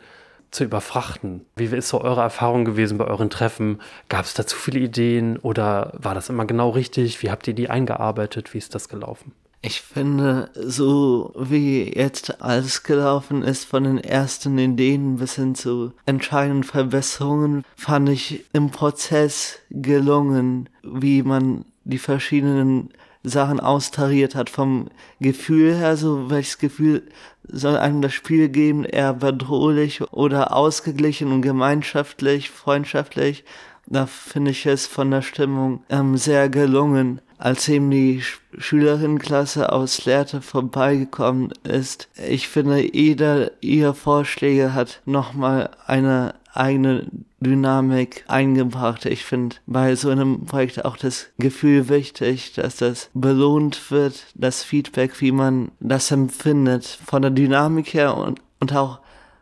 zu 0.50 0.64
überfrachten. 0.64 1.46
Wie 1.56 1.64
ist 1.64 1.88
so 1.88 2.00
eure 2.00 2.20
Erfahrung 2.20 2.64
gewesen 2.64 2.98
bei 2.98 3.06
euren 3.06 3.30
Treffen? 3.30 3.80
Gab 4.08 4.24
es 4.24 4.34
da 4.34 4.46
zu 4.46 4.56
viele 4.56 4.80
Ideen 4.80 5.38
oder 5.38 5.92
war 5.96 6.14
das 6.14 6.28
immer 6.28 6.44
genau 6.44 6.70
richtig? 6.70 7.22
Wie 7.22 7.30
habt 7.30 7.48
ihr 7.48 7.54
die 7.54 7.70
eingearbeitet? 7.70 8.54
Wie 8.54 8.58
ist 8.58 8.74
das 8.74 8.88
gelaufen? 8.88 9.32
Ich 9.64 9.81
finde, 9.81 10.50
so 10.57 11.33
wie 11.38 11.97
jetzt 11.97 12.42
alles 12.42 12.83
gelaufen 12.83 13.42
ist, 13.42 13.64
von 13.64 13.85
den 13.85 13.99
ersten 13.99 14.59
Ideen 14.59 15.19
bis 15.19 15.37
hin 15.37 15.54
zu 15.54 15.92
entscheidenden 16.04 16.64
Verbesserungen, 16.64 17.64
fand 17.76 18.09
ich 18.09 18.45
im 18.52 18.71
Prozess 18.71 19.61
gelungen, 19.71 20.69
wie 20.83 21.23
man 21.23 21.64
die 21.85 21.99
verschiedenen 21.99 22.88
Sachen 23.23 23.61
austariert 23.61 24.35
hat. 24.35 24.50
Vom 24.50 24.88
Gefühl 25.21 25.76
her, 25.76 25.97
so 25.97 26.28
welches 26.28 26.59
Gefühl 26.59 27.04
soll 27.45 27.76
einem 27.76 28.02
das 28.02 28.14
Spiel 28.14 28.49
geben, 28.49 28.85
eher 28.85 29.14
bedrohlich 29.14 30.00
oder 30.12 30.57
ausgeglichen 30.57 31.31
und 31.31 31.42
gemeinschaftlich, 31.42 32.50
freundschaftlich. 32.50 33.45
Da 33.87 34.07
finde 34.07 34.50
ich 34.50 34.66
es 34.66 34.88
von 34.88 35.12
der 35.12 35.23
Stimmung 35.23 35.85
ähm, 35.88 36.16
sehr 36.16 36.49
gelungen 36.49 37.21
als 37.42 37.68
eben 37.68 37.90
die 37.90 38.22
Schülerinnenklasse 38.56 39.72
aus 39.72 40.04
Lehrte 40.04 40.40
vorbeigekommen 40.40 41.52
ist. 41.64 42.08
Ich 42.28 42.46
finde, 42.46 42.94
jeder 42.94 43.50
ihrer 43.61 43.94
Vorschläge 43.94 44.75
hat 44.75 45.00
nochmal 45.06 45.70
eine 45.84 46.37
eigene 46.54 47.06
Dynamik 47.40 48.25
eingebracht. 48.28 49.06
Ich 49.06 49.25
finde 49.25 49.56
bei 49.66 49.96
so 49.96 50.11
einem 50.11 50.46
Projekt 50.46 50.84
auch 50.84 50.96
das 50.96 51.30
Gefühl 51.38 51.88
wichtig, 51.88 52.52
dass 52.52 52.76
das 52.76 53.11
belohnt 53.12 53.90
wird, 53.90 54.25
das 54.37 54.62
Feedback, 54.62 55.20
wie 55.20 55.32
man 55.32 55.72
das 55.80 56.12
empfindet. 56.12 56.87
Von 57.04 57.22
der 57.22 57.32
Dynamik 57.32 57.92
her 57.92 58.16
und, 58.16 58.40
und 58.61 58.72
auch 58.72 59.00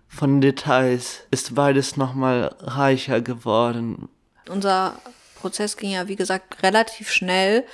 von 0.09 0.41
Details 0.41 1.21
ist 1.31 1.55
beides 1.55 1.99
nochmal 1.99 2.55
reicher 2.61 3.21
geworden. 3.21 4.09
Unser 4.49 4.95
Prozess 5.41 5.77
ging 5.77 5.91
ja, 5.91 6.09
wie 6.09 6.17
gesagt, 6.17 6.63
relativ 6.63 7.11
schnell. 7.11 7.65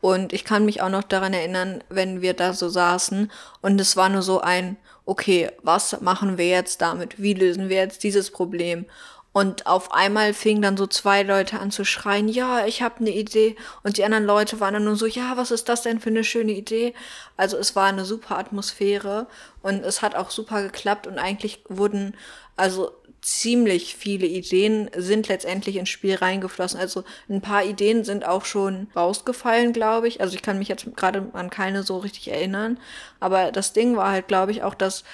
Und 0.00 0.32
ich 0.34 0.44
kann 0.44 0.66
mich 0.66 0.82
auch 0.82 0.90
noch 0.90 1.02
daran 1.02 1.32
erinnern, 1.32 1.82
wenn 1.88 2.20
wir 2.20 2.34
da 2.34 2.52
so 2.52 2.68
saßen 2.68 3.32
und 3.62 3.80
es 3.80 3.96
war 3.96 4.10
nur 4.10 4.20
so 4.20 4.40
ein, 4.42 4.76
okay, 5.06 5.50
was 5.62 6.00
machen 6.02 6.36
wir 6.36 6.46
jetzt 6.46 6.82
damit? 6.82 7.22
Wie 7.22 7.32
lösen 7.32 7.70
wir 7.70 7.78
jetzt 7.78 8.02
dieses 8.02 8.30
Problem? 8.30 8.84
Und 9.32 9.66
auf 9.66 9.92
einmal 9.92 10.32
fingen 10.32 10.62
dann 10.62 10.76
so 10.76 10.86
zwei 10.86 11.24
Leute 11.24 11.58
an 11.58 11.72
zu 11.72 11.84
schreien, 11.84 12.28
ja, 12.28 12.66
ich 12.66 12.82
habe 12.82 13.00
eine 13.00 13.10
Idee. 13.10 13.56
Und 13.82 13.96
die 13.96 14.04
anderen 14.04 14.26
Leute 14.26 14.60
waren 14.60 14.74
dann 14.74 14.84
nur 14.84 14.94
so, 14.94 15.06
ja, 15.06 15.36
was 15.36 15.50
ist 15.50 15.68
das 15.68 15.82
denn 15.82 15.98
für 15.98 16.10
eine 16.10 16.22
schöne 16.22 16.52
Idee? 16.52 16.94
Also 17.36 17.56
es 17.56 17.74
war 17.74 17.86
eine 17.86 18.04
super 18.04 18.38
Atmosphäre 18.38 19.26
und 19.60 19.84
es 19.84 20.02
hat 20.02 20.14
auch 20.14 20.30
super 20.30 20.62
geklappt 20.62 21.08
und 21.08 21.18
eigentlich 21.18 21.64
wurden, 21.68 22.14
also 22.56 22.92
ziemlich 23.24 23.96
viele 23.96 24.26
Ideen 24.26 24.90
sind 24.94 25.28
letztendlich 25.28 25.76
ins 25.76 25.88
Spiel 25.88 26.14
reingeflossen. 26.14 26.78
Also 26.78 27.04
ein 27.28 27.40
paar 27.40 27.64
Ideen 27.64 28.04
sind 28.04 28.26
auch 28.26 28.44
schon 28.44 28.88
rausgefallen, 28.94 29.72
glaube 29.72 30.08
ich. 30.08 30.20
Also 30.20 30.34
ich 30.34 30.42
kann 30.42 30.58
mich 30.58 30.68
jetzt 30.68 30.94
gerade 30.94 31.30
an 31.32 31.48
keine 31.48 31.82
so 31.84 31.98
richtig 31.98 32.30
erinnern. 32.30 32.78
Aber 33.20 33.50
das 33.50 33.72
Ding 33.72 33.96
war 33.96 34.10
halt, 34.10 34.28
glaube 34.28 34.52
ich, 34.52 34.62
auch, 34.62 34.74
dass 34.74 35.04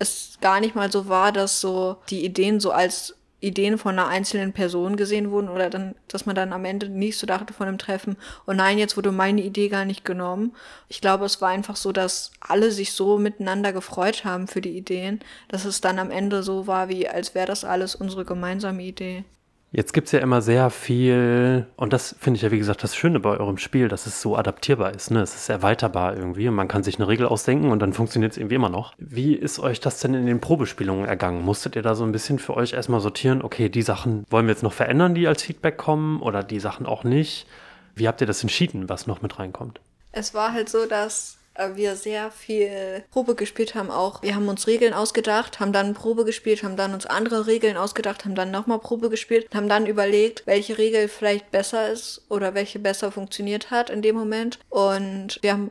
es 0.00 0.38
gar 0.40 0.58
nicht 0.58 0.74
mal 0.74 0.90
so 0.90 1.08
war, 1.08 1.30
dass 1.30 1.60
so 1.60 1.96
die 2.10 2.24
Ideen 2.24 2.58
so 2.58 2.72
als 2.72 3.14
Ideen 3.40 3.78
von 3.78 3.98
einer 3.98 4.08
einzelnen 4.08 4.52
Person 4.52 4.96
gesehen 4.96 5.30
wurden 5.30 5.48
oder 5.48 5.70
dann, 5.70 5.94
dass 6.08 6.26
man 6.26 6.36
dann 6.36 6.52
am 6.52 6.64
Ende 6.64 6.88
nicht 6.88 7.18
so 7.18 7.26
dachte 7.26 7.52
von 7.52 7.68
einem 7.68 7.78
Treffen, 7.78 8.16
oh 8.46 8.52
nein, 8.52 8.78
jetzt 8.78 8.96
wurde 8.96 9.12
meine 9.12 9.42
Idee 9.42 9.68
gar 9.68 9.84
nicht 9.84 10.04
genommen. 10.04 10.54
Ich 10.88 11.00
glaube, 11.00 11.24
es 11.24 11.40
war 11.40 11.48
einfach 11.48 11.76
so, 11.76 11.92
dass 11.92 12.32
alle 12.40 12.70
sich 12.70 12.92
so 12.92 13.18
miteinander 13.18 13.72
gefreut 13.72 14.24
haben 14.24 14.46
für 14.46 14.60
die 14.60 14.76
Ideen, 14.76 15.20
dass 15.48 15.64
es 15.64 15.80
dann 15.80 15.98
am 15.98 16.10
Ende 16.10 16.42
so 16.42 16.66
war, 16.66 16.88
wie 16.88 17.08
als 17.08 17.34
wäre 17.34 17.46
das 17.46 17.64
alles 17.64 17.94
unsere 17.94 18.24
gemeinsame 18.24 18.82
Idee. 18.82 19.24
Jetzt 19.72 19.92
gibt 19.92 20.08
es 20.08 20.12
ja 20.12 20.18
immer 20.18 20.42
sehr 20.42 20.68
viel, 20.70 21.64
und 21.76 21.92
das 21.92 22.16
finde 22.18 22.38
ich 22.38 22.42
ja, 22.42 22.50
wie 22.50 22.58
gesagt, 22.58 22.82
das 22.82 22.96
Schöne 22.96 23.20
bei 23.20 23.38
eurem 23.38 23.56
Spiel, 23.56 23.86
dass 23.86 24.06
es 24.06 24.20
so 24.20 24.36
adaptierbar 24.36 24.92
ist. 24.92 25.12
Ne? 25.12 25.20
Es 25.20 25.36
ist 25.36 25.48
erweiterbar 25.48 26.16
irgendwie 26.16 26.48
und 26.48 26.56
man 26.56 26.66
kann 26.66 26.82
sich 26.82 26.96
eine 26.96 27.06
Regel 27.06 27.26
ausdenken 27.26 27.70
und 27.70 27.78
dann 27.78 27.92
funktioniert 27.92 28.32
es 28.32 28.38
irgendwie 28.38 28.56
immer 28.56 28.68
noch. 28.68 28.94
Wie 28.98 29.32
ist 29.32 29.60
euch 29.60 29.78
das 29.78 30.00
denn 30.00 30.14
in 30.14 30.26
den 30.26 30.40
Probespielungen 30.40 31.04
ergangen? 31.04 31.44
Musstet 31.44 31.76
ihr 31.76 31.82
da 31.82 31.94
so 31.94 32.02
ein 32.02 32.10
bisschen 32.10 32.40
für 32.40 32.56
euch 32.56 32.72
erstmal 32.72 33.00
sortieren, 33.00 33.42
okay, 33.42 33.68
die 33.68 33.82
Sachen 33.82 34.24
wollen 34.28 34.46
wir 34.46 34.54
jetzt 34.54 34.64
noch 34.64 34.72
verändern, 34.72 35.14
die 35.14 35.28
als 35.28 35.44
Feedback 35.44 35.76
kommen 35.76 36.20
oder 36.20 36.42
die 36.42 36.58
Sachen 36.58 36.86
auch 36.86 37.04
nicht? 37.04 37.46
Wie 37.94 38.08
habt 38.08 38.20
ihr 38.20 38.26
das 38.26 38.42
entschieden, 38.42 38.88
was 38.88 39.06
noch 39.06 39.22
mit 39.22 39.38
reinkommt? 39.38 39.80
Es 40.10 40.34
war 40.34 40.52
halt 40.52 40.68
so, 40.68 40.86
dass 40.86 41.36
wir 41.74 41.96
sehr 41.96 42.30
viel 42.30 43.04
Probe 43.10 43.34
gespielt 43.34 43.74
haben 43.74 43.90
auch. 43.90 44.22
Wir 44.22 44.34
haben 44.34 44.48
uns 44.48 44.66
Regeln 44.66 44.94
ausgedacht, 44.94 45.60
haben 45.60 45.72
dann 45.72 45.94
Probe 45.94 46.24
gespielt, 46.24 46.62
haben 46.62 46.76
dann 46.76 46.94
uns 46.94 47.06
andere 47.06 47.46
Regeln 47.46 47.76
ausgedacht, 47.76 48.24
haben 48.24 48.34
dann 48.34 48.50
nochmal 48.50 48.78
Probe 48.78 49.10
gespielt, 49.10 49.48
haben 49.54 49.68
dann 49.68 49.86
überlegt, 49.86 50.46
welche 50.46 50.78
Regel 50.78 51.08
vielleicht 51.08 51.50
besser 51.50 51.90
ist 51.90 52.22
oder 52.28 52.54
welche 52.54 52.78
besser 52.78 53.12
funktioniert 53.12 53.70
hat 53.70 53.90
in 53.90 54.02
dem 54.02 54.16
Moment. 54.16 54.58
Und 54.68 55.38
wir 55.42 55.52
haben 55.52 55.70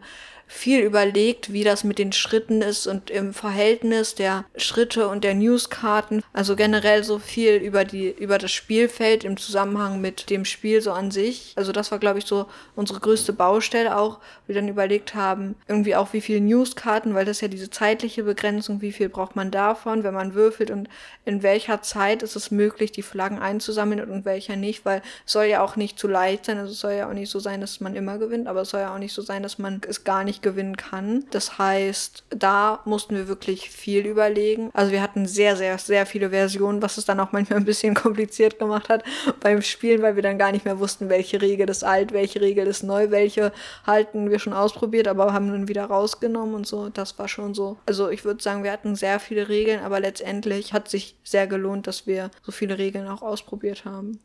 viel 0.51 0.79
überlegt, 0.79 1.53
wie 1.53 1.63
das 1.63 1.83
mit 1.83 1.99
den 1.99 2.11
Schritten 2.11 2.63
ist 2.63 2.87
und 2.87 3.11
im 3.11 3.35
Verhältnis 3.35 4.15
der 4.15 4.45
Schritte 4.57 5.07
und 5.07 5.23
der 5.23 5.35
Newskarten. 5.35 6.23
Also 6.33 6.55
generell 6.55 7.03
so 7.03 7.19
viel 7.19 7.57
über 7.57 7.85
die, 7.85 8.09
über 8.09 8.39
das 8.39 8.51
Spielfeld 8.51 9.23
im 9.23 9.37
Zusammenhang 9.37 10.01
mit 10.01 10.31
dem 10.31 10.45
Spiel 10.45 10.81
so 10.81 10.91
an 10.91 11.11
sich. 11.11 11.53
Also 11.55 11.71
das 11.71 11.91
war, 11.91 11.99
glaube 11.99 12.17
ich, 12.17 12.25
so 12.25 12.47
unsere 12.75 12.99
größte 12.99 13.31
Baustelle 13.31 13.95
auch. 13.95 14.17
Wir 14.47 14.55
dann 14.55 14.67
überlegt 14.67 15.13
haben, 15.13 15.55
irgendwie 15.67 15.95
auch 15.95 16.13
wie 16.13 16.21
viele 16.21 16.41
Newskarten, 16.41 17.13
weil 17.13 17.25
das 17.25 17.41
ja 17.41 17.47
diese 17.47 17.69
zeitliche 17.69 18.23
Begrenzung, 18.23 18.81
wie 18.81 18.91
viel 18.91 19.07
braucht 19.07 19.35
man 19.35 19.51
davon, 19.51 20.03
wenn 20.03 20.15
man 20.15 20.33
würfelt 20.33 20.71
und 20.71 20.89
in 21.25 21.43
welcher 21.43 21.83
Zeit 21.83 22.23
ist 22.23 22.35
es 22.35 22.49
möglich, 22.49 22.91
die 22.91 23.03
Flaggen 23.03 23.37
einzusammeln 23.37 24.09
und 24.09 24.25
welcher 24.25 24.55
nicht, 24.55 24.83
weil 24.83 25.03
es 25.27 25.31
soll 25.31 25.45
ja 25.45 25.63
auch 25.63 25.75
nicht 25.75 25.99
zu 25.99 26.07
leicht 26.07 26.45
sein. 26.45 26.57
Also 26.57 26.71
es 26.71 26.79
soll 26.79 26.93
ja 26.93 27.07
auch 27.07 27.13
nicht 27.13 27.29
so 27.29 27.39
sein, 27.39 27.61
dass 27.61 27.79
man 27.81 27.95
immer 27.95 28.17
gewinnt, 28.17 28.47
aber 28.47 28.61
es 28.61 28.69
soll 28.69 28.81
ja 28.81 28.95
auch 28.95 28.99
nicht 28.99 29.13
so 29.13 29.21
sein, 29.21 29.43
dass 29.43 29.59
man 29.59 29.81
es 29.87 30.03
gar 30.03 30.23
nicht 30.23 30.38
gewinnen 30.41 30.77
kann. 30.77 31.25
Das 31.31 31.58
heißt, 31.58 32.24
da 32.29 32.81
mussten 32.86 33.15
wir 33.15 33.27
wirklich 33.27 33.69
viel 33.69 34.05
überlegen. 34.05 34.69
Also 34.74 34.91
wir 34.91 35.01
hatten 35.01 35.25
sehr, 35.25 35.55
sehr, 35.55 35.77
sehr 35.77 36.05
viele 36.05 36.29
Versionen, 36.29 36.81
was 36.81 36.98
es 36.98 37.05
dann 37.05 37.19
auch 37.19 37.31
manchmal 37.31 37.60
ein 37.60 37.65
bisschen 37.65 37.93
kompliziert 37.96 38.60
gemacht 38.60 38.89
hat 38.89 39.03
beim 39.39 39.62
Spielen, 39.62 40.01
weil 40.01 40.15
wir 40.15 40.24
dann 40.24 40.38
gar 40.38 40.51
nicht 40.51 40.65
mehr 40.65 40.79
wussten, 40.79 41.10
welche 41.10 41.41
Regel 41.41 41.69
ist 41.69 41.84
alt, 41.84 42.13
welche 42.13 42.41
Regel 42.41 42.67
ist 42.67 42.84
neu, 42.84 43.12
welche 43.12 43.51
halten 43.86 44.29
wir 44.29 44.39
schon 44.39 44.53
ausprobiert, 44.53 45.08
aber 45.08 45.34
haben 45.34 45.51
dann 45.51 45.67
wieder 45.67 45.86
rausgenommen 45.86 46.55
und 46.55 46.67
so. 46.67 46.89
Das 46.89 47.17
war 47.19 47.27
schon 47.27 47.53
so. 47.53 47.77
Also 47.86 48.10
ich 48.10 48.25
würde 48.25 48.41
sagen, 48.41 48.63
wir 48.63 48.72
hatten 48.72 48.96
sehr 48.96 49.19
viele 49.19 49.50
Regeln, 49.50 49.81
aber 49.81 50.00
letztendlich 50.00 50.74
hat 50.74 50.89
sich 50.89 51.15
sehr 51.24 51.48
gelohnt, 51.48 51.88
dass 51.88 52.08
wir 52.08 52.31
so 52.41 52.51
viele 52.51 52.77
Regeln 52.77 53.08
auch 53.08 53.22
ausprobiert 53.22 53.86
haben. 53.86 54.19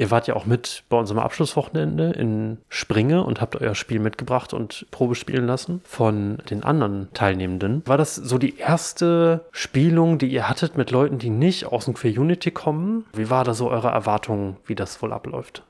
Ihr 0.00 0.10
wart 0.10 0.26
ja 0.26 0.34
auch 0.34 0.46
mit 0.46 0.84
bei 0.88 0.96
unserem 0.96 1.20
Abschlusswochenende 1.20 2.12
in 2.12 2.56
Springe 2.70 3.22
und 3.22 3.42
habt 3.42 3.56
euer 3.56 3.74
Spiel 3.74 3.98
mitgebracht 3.98 4.54
und 4.54 4.86
Probe 4.90 5.14
spielen 5.14 5.46
lassen 5.46 5.82
von 5.84 6.38
den 6.48 6.64
anderen 6.64 7.12
Teilnehmenden. 7.12 7.82
War 7.84 7.98
das 7.98 8.14
so 8.14 8.38
die 8.38 8.56
erste 8.56 9.44
Spielung, 9.52 10.16
die 10.16 10.28
ihr 10.28 10.48
hattet 10.48 10.78
mit 10.78 10.90
Leuten, 10.90 11.18
die 11.18 11.28
nicht 11.28 11.66
aus 11.66 11.84
dem 11.84 11.92
Queer 11.92 12.18
Unity 12.18 12.50
kommen? 12.50 13.04
Wie 13.12 13.28
war 13.28 13.44
da 13.44 13.52
so 13.52 13.68
eure 13.68 13.88
Erwartung, 13.88 14.56
wie 14.64 14.74
das 14.74 15.02
wohl 15.02 15.12
abläuft? 15.12 15.64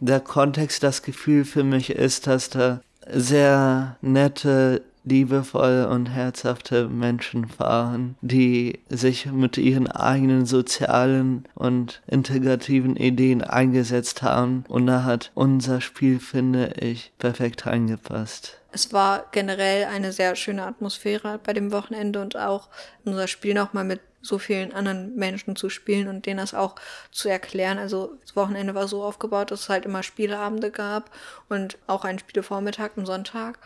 Der 0.00 0.20
Kontext, 0.20 0.82
das 0.82 1.02
Gefühl 1.02 1.44
für 1.44 1.64
mich 1.64 1.90
ist, 1.90 2.26
dass 2.26 2.48
da 2.48 2.80
sehr 3.10 3.98
nette 4.00 4.80
liebevoll 5.04 5.86
und 5.90 6.06
herzhafte 6.06 6.88
Menschen 6.88 7.48
fahren, 7.48 8.16
die 8.20 8.80
sich 8.88 9.26
mit 9.26 9.58
ihren 9.58 9.90
eigenen 9.90 10.46
sozialen 10.46 11.44
und 11.54 12.02
integrativen 12.06 12.96
Ideen 12.96 13.42
eingesetzt 13.42 14.22
haben. 14.22 14.64
Und 14.68 14.86
da 14.86 15.04
hat 15.04 15.30
unser 15.34 15.80
Spiel, 15.80 16.18
finde 16.18 16.74
ich, 16.80 17.12
perfekt 17.18 17.66
reingepasst. 17.66 18.58
Es 18.72 18.92
war 18.92 19.26
generell 19.30 19.84
eine 19.84 20.10
sehr 20.10 20.34
schöne 20.34 20.64
Atmosphäre 20.64 21.38
bei 21.44 21.52
dem 21.52 21.70
Wochenende 21.70 22.20
und 22.20 22.36
auch 22.36 22.68
unser 23.04 23.28
Spiel 23.28 23.54
nochmal 23.54 23.84
mit 23.84 24.00
so 24.24 24.38
vielen 24.38 24.72
anderen 24.72 25.14
Menschen 25.14 25.54
zu 25.54 25.68
spielen 25.68 26.08
und 26.08 26.26
denen 26.26 26.38
das 26.38 26.54
auch 26.54 26.74
zu 27.12 27.28
erklären. 27.28 27.78
Also 27.78 28.16
das 28.22 28.34
Wochenende 28.34 28.74
war 28.74 28.88
so 28.88 29.04
aufgebaut, 29.04 29.50
dass 29.50 29.60
es 29.60 29.68
halt 29.68 29.84
immer 29.84 30.02
Spieleabende 30.02 30.70
gab 30.70 31.10
und 31.48 31.78
auch 31.86 32.04
einen 32.04 32.18
Spielevormittag 32.18 32.92
am 32.96 33.06
Sonntag. 33.06 33.58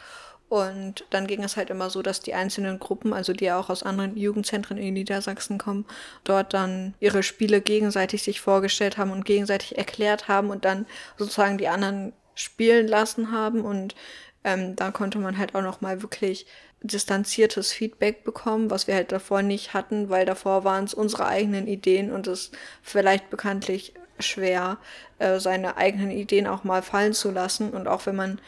Und 0.48 1.04
dann 1.10 1.26
ging 1.26 1.44
es 1.44 1.56
halt 1.56 1.68
immer 1.68 1.90
so, 1.90 2.00
dass 2.00 2.20
die 2.20 2.32
einzelnen 2.32 2.78
Gruppen, 2.78 3.12
also 3.12 3.34
die 3.34 3.52
auch 3.52 3.68
aus 3.68 3.82
anderen 3.82 4.16
Jugendzentren 4.16 4.78
in 4.78 4.94
Niedersachsen 4.94 5.58
kommen, 5.58 5.84
dort 6.24 6.54
dann 6.54 6.94
ihre 7.00 7.22
Spiele 7.22 7.60
gegenseitig 7.60 8.22
sich 8.22 8.40
vorgestellt 8.40 8.96
haben 8.96 9.10
und 9.10 9.26
gegenseitig 9.26 9.76
erklärt 9.76 10.26
haben 10.26 10.48
und 10.48 10.64
dann 10.64 10.86
sozusagen 11.18 11.58
die 11.58 11.68
anderen 11.68 12.14
spielen 12.34 12.88
lassen 12.88 13.30
haben. 13.30 13.60
Und 13.60 13.94
ähm, 14.42 14.74
da 14.74 14.90
konnte 14.90 15.18
man 15.18 15.36
halt 15.36 15.54
auch 15.54 15.62
noch 15.62 15.82
mal 15.82 16.00
wirklich 16.00 16.46
distanziertes 16.82 17.72
Feedback 17.72 18.24
bekommen, 18.24 18.70
was 18.70 18.86
wir 18.86 18.94
halt 18.94 19.12
davor 19.12 19.42
nicht 19.42 19.74
hatten, 19.74 20.08
weil 20.08 20.24
davor 20.24 20.64
waren 20.64 20.84
es 20.84 20.94
unsere 20.94 21.26
eigenen 21.26 21.66
Ideen 21.66 22.12
und 22.12 22.26
es 22.26 22.52
vielleicht 22.82 23.30
bekanntlich 23.30 23.94
schwer, 24.20 24.78
äh, 25.18 25.40
seine 25.40 25.76
eigenen 25.76 26.10
Ideen 26.10 26.46
auch 26.46 26.64
mal 26.64 26.82
fallen 26.82 27.12
zu 27.12 27.30
lassen. 27.30 27.70
Und 27.70 27.86
auch 27.86 28.06
wenn 28.06 28.16
man 28.16 28.40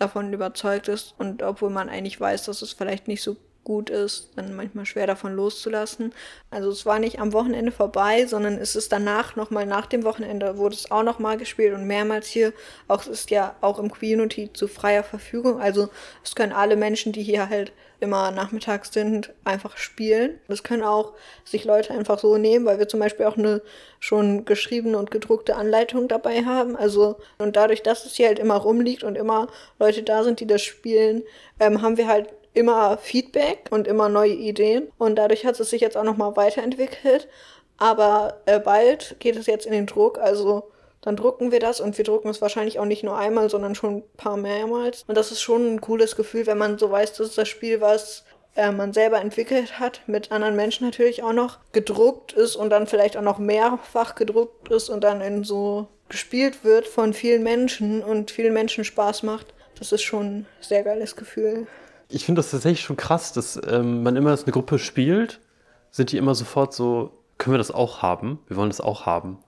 davon 0.00 0.32
überzeugt 0.32 0.88
ist 0.88 1.14
und 1.18 1.42
obwohl 1.42 1.70
man 1.70 1.88
eigentlich 1.88 2.20
weiß, 2.20 2.44
dass 2.44 2.62
es 2.62 2.72
vielleicht 2.72 3.08
nicht 3.08 3.22
so 3.22 3.36
gut 3.68 3.90
ist, 3.90 4.30
dann 4.34 4.56
manchmal 4.56 4.86
schwer 4.86 5.06
davon 5.06 5.36
loszulassen. 5.36 6.14
Also 6.50 6.70
es 6.70 6.86
war 6.86 6.98
nicht 6.98 7.20
am 7.20 7.34
Wochenende 7.34 7.70
vorbei, 7.70 8.24
sondern 8.26 8.54
es 8.54 8.74
ist 8.74 8.92
danach 8.92 9.36
nochmal 9.36 9.66
nach 9.66 9.84
dem 9.84 10.04
Wochenende 10.04 10.56
wurde 10.56 10.74
es 10.74 10.90
auch 10.90 11.02
nochmal 11.02 11.36
gespielt 11.36 11.74
und 11.74 11.86
mehrmals 11.86 12.28
hier. 12.28 12.54
Auch 12.88 13.02
es 13.02 13.08
ist 13.08 13.30
ja 13.30 13.54
auch 13.60 13.78
im 13.78 13.90
Community 13.90 14.50
zu 14.54 14.68
freier 14.68 15.04
Verfügung. 15.04 15.60
Also 15.60 15.90
es 16.24 16.34
können 16.34 16.52
alle 16.52 16.76
Menschen, 16.76 17.12
die 17.12 17.22
hier 17.22 17.50
halt 17.50 17.72
immer 18.00 18.30
nachmittags 18.30 18.92
sind, 18.92 19.34
einfach 19.44 19.76
spielen. 19.76 20.38
Das 20.48 20.62
können 20.62 20.82
auch 20.82 21.12
sich 21.44 21.64
Leute 21.64 21.92
einfach 21.92 22.18
so 22.18 22.38
nehmen, 22.38 22.64
weil 22.64 22.78
wir 22.78 22.88
zum 22.88 23.00
Beispiel 23.00 23.26
auch 23.26 23.36
eine 23.36 23.60
schon 24.00 24.44
geschriebene 24.44 24.96
und 24.96 25.10
gedruckte 25.10 25.56
Anleitung 25.56 26.08
dabei 26.08 26.44
haben. 26.44 26.74
Also, 26.74 27.16
und 27.38 27.56
dadurch, 27.56 27.82
dass 27.82 28.06
es 28.06 28.14
hier 28.14 28.28
halt 28.28 28.38
immer 28.38 28.54
rumliegt 28.54 29.04
und 29.04 29.16
immer 29.16 29.48
Leute 29.78 30.02
da 30.02 30.24
sind, 30.24 30.40
die 30.40 30.46
das 30.46 30.62
spielen, 30.62 31.22
ähm, 31.60 31.82
haben 31.82 31.96
wir 31.96 32.06
halt 32.06 32.28
immer 32.54 32.98
Feedback 32.98 33.66
und 33.70 33.86
immer 33.86 34.08
neue 34.08 34.32
Ideen. 34.32 34.90
Und 34.98 35.16
dadurch 35.16 35.44
hat 35.46 35.58
es 35.58 35.70
sich 35.70 35.80
jetzt 35.80 35.96
auch 35.96 36.04
nochmal 36.04 36.36
weiterentwickelt. 36.36 37.28
Aber 37.76 38.40
äh, 38.46 38.58
bald 38.58 39.16
geht 39.20 39.36
es 39.36 39.46
jetzt 39.46 39.66
in 39.66 39.72
den 39.72 39.86
Druck. 39.86 40.18
Also 40.18 40.70
dann 41.00 41.16
drucken 41.16 41.52
wir 41.52 41.60
das 41.60 41.80
und 41.80 41.96
wir 41.96 42.04
drucken 42.04 42.28
es 42.28 42.42
wahrscheinlich 42.42 42.78
auch 42.78 42.84
nicht 42.84 43.04
nur 43.04 43.16
einmal, 43.16 43.48
sondern 43.48 43.74
schon 43.74 43.98
ein 43.98 44.02
paar 44.16 44.36
mehrmals. 44.36 45.04
Und 45.06 45.16
das 45.16 45.30
ist 45.30 45.40
schon 45.40 45.74
ein 45.74 45.80
cooles 45.80 46.16
Gefühl, 46.16 46.46
wenn 46.46 46.58
man 46.58 46.78
so 46.78 46.90
weiß, 46.90 47.14
dass 47.14 47.34
das 47.34 47.48
Spiel, 47.48 47.80
was 47.80 48.24
äh, 48.56 48.72
man 48.72 48.92
selber 48.92 49.20
entwickelt 49.20 49.78
hat, 49.78 50.00
mit 50.06 50.32
anderen 50.32 50.56
Menschen 50.56 50.84
natürlich 50.84 51.22
auch 51.22 51.32
noch 51.32 51.58
gedruckt 51.72 52.32
ist 52.32 52.56
und 52.56 52.70
dann 52.70 52.88
vielleicht 52.88 53.16
auch 53.16 53.22
noch 53.22 53.38
mehrfach 53.38 54.16
gedruckt 54.16 54.70
ist 54.70 54.88
und 54.88 55.04
dann 55.04 55.20
in 55.20 55.44
so 55.44 55.86
gespielt 56.08 56.64
wird 56.64 56.86
von 56.86 57.12
vielen 57.12 57.42
Menschen 57.42 58.02
und 58.02 58.30
vielen 58.30 58.52
Menschen 58.52 58.84
Spaß 58.84 59.22
macht. 59.22 59.46
Das 59.78 59.92
ist 59.92 60.02
schon 60.02 60.26
ein 60.26 60.46
sehr 60.60 60.82
geiles 60.82 61.14
Gefühl. 61.14 61.68
Ich 62.08 62.24
finde 62.24 62.40
das 62.40 62.50
tatsächlich 62.50 62.80
schon 62.80 62.96
krass, 62.96 63.32
dass 63.32 63.60
ähm, 63.68 64.02
man 64.02 64.16
immer, 64.16 64.30
als 64.30 64.44
eine 64.44 64.52
Gruppe 64.52 64.78
spielt, 64.78 65.40
sind 65.90 66.12
die 66.12 66.16
immer 66.16 66.34
sofort 66.34 66.72
so, 66.72 67.12
können 67.36 67.54
wir 67.54 67.58
das 67.58 67.70
auch 67.70 68.02
haben? 68.02 68.38
Wir 68.48 68.56
wollen 68.56 68.70
das 68.70 68.80
auch 68.80 69.06
haben. 69.06 69.38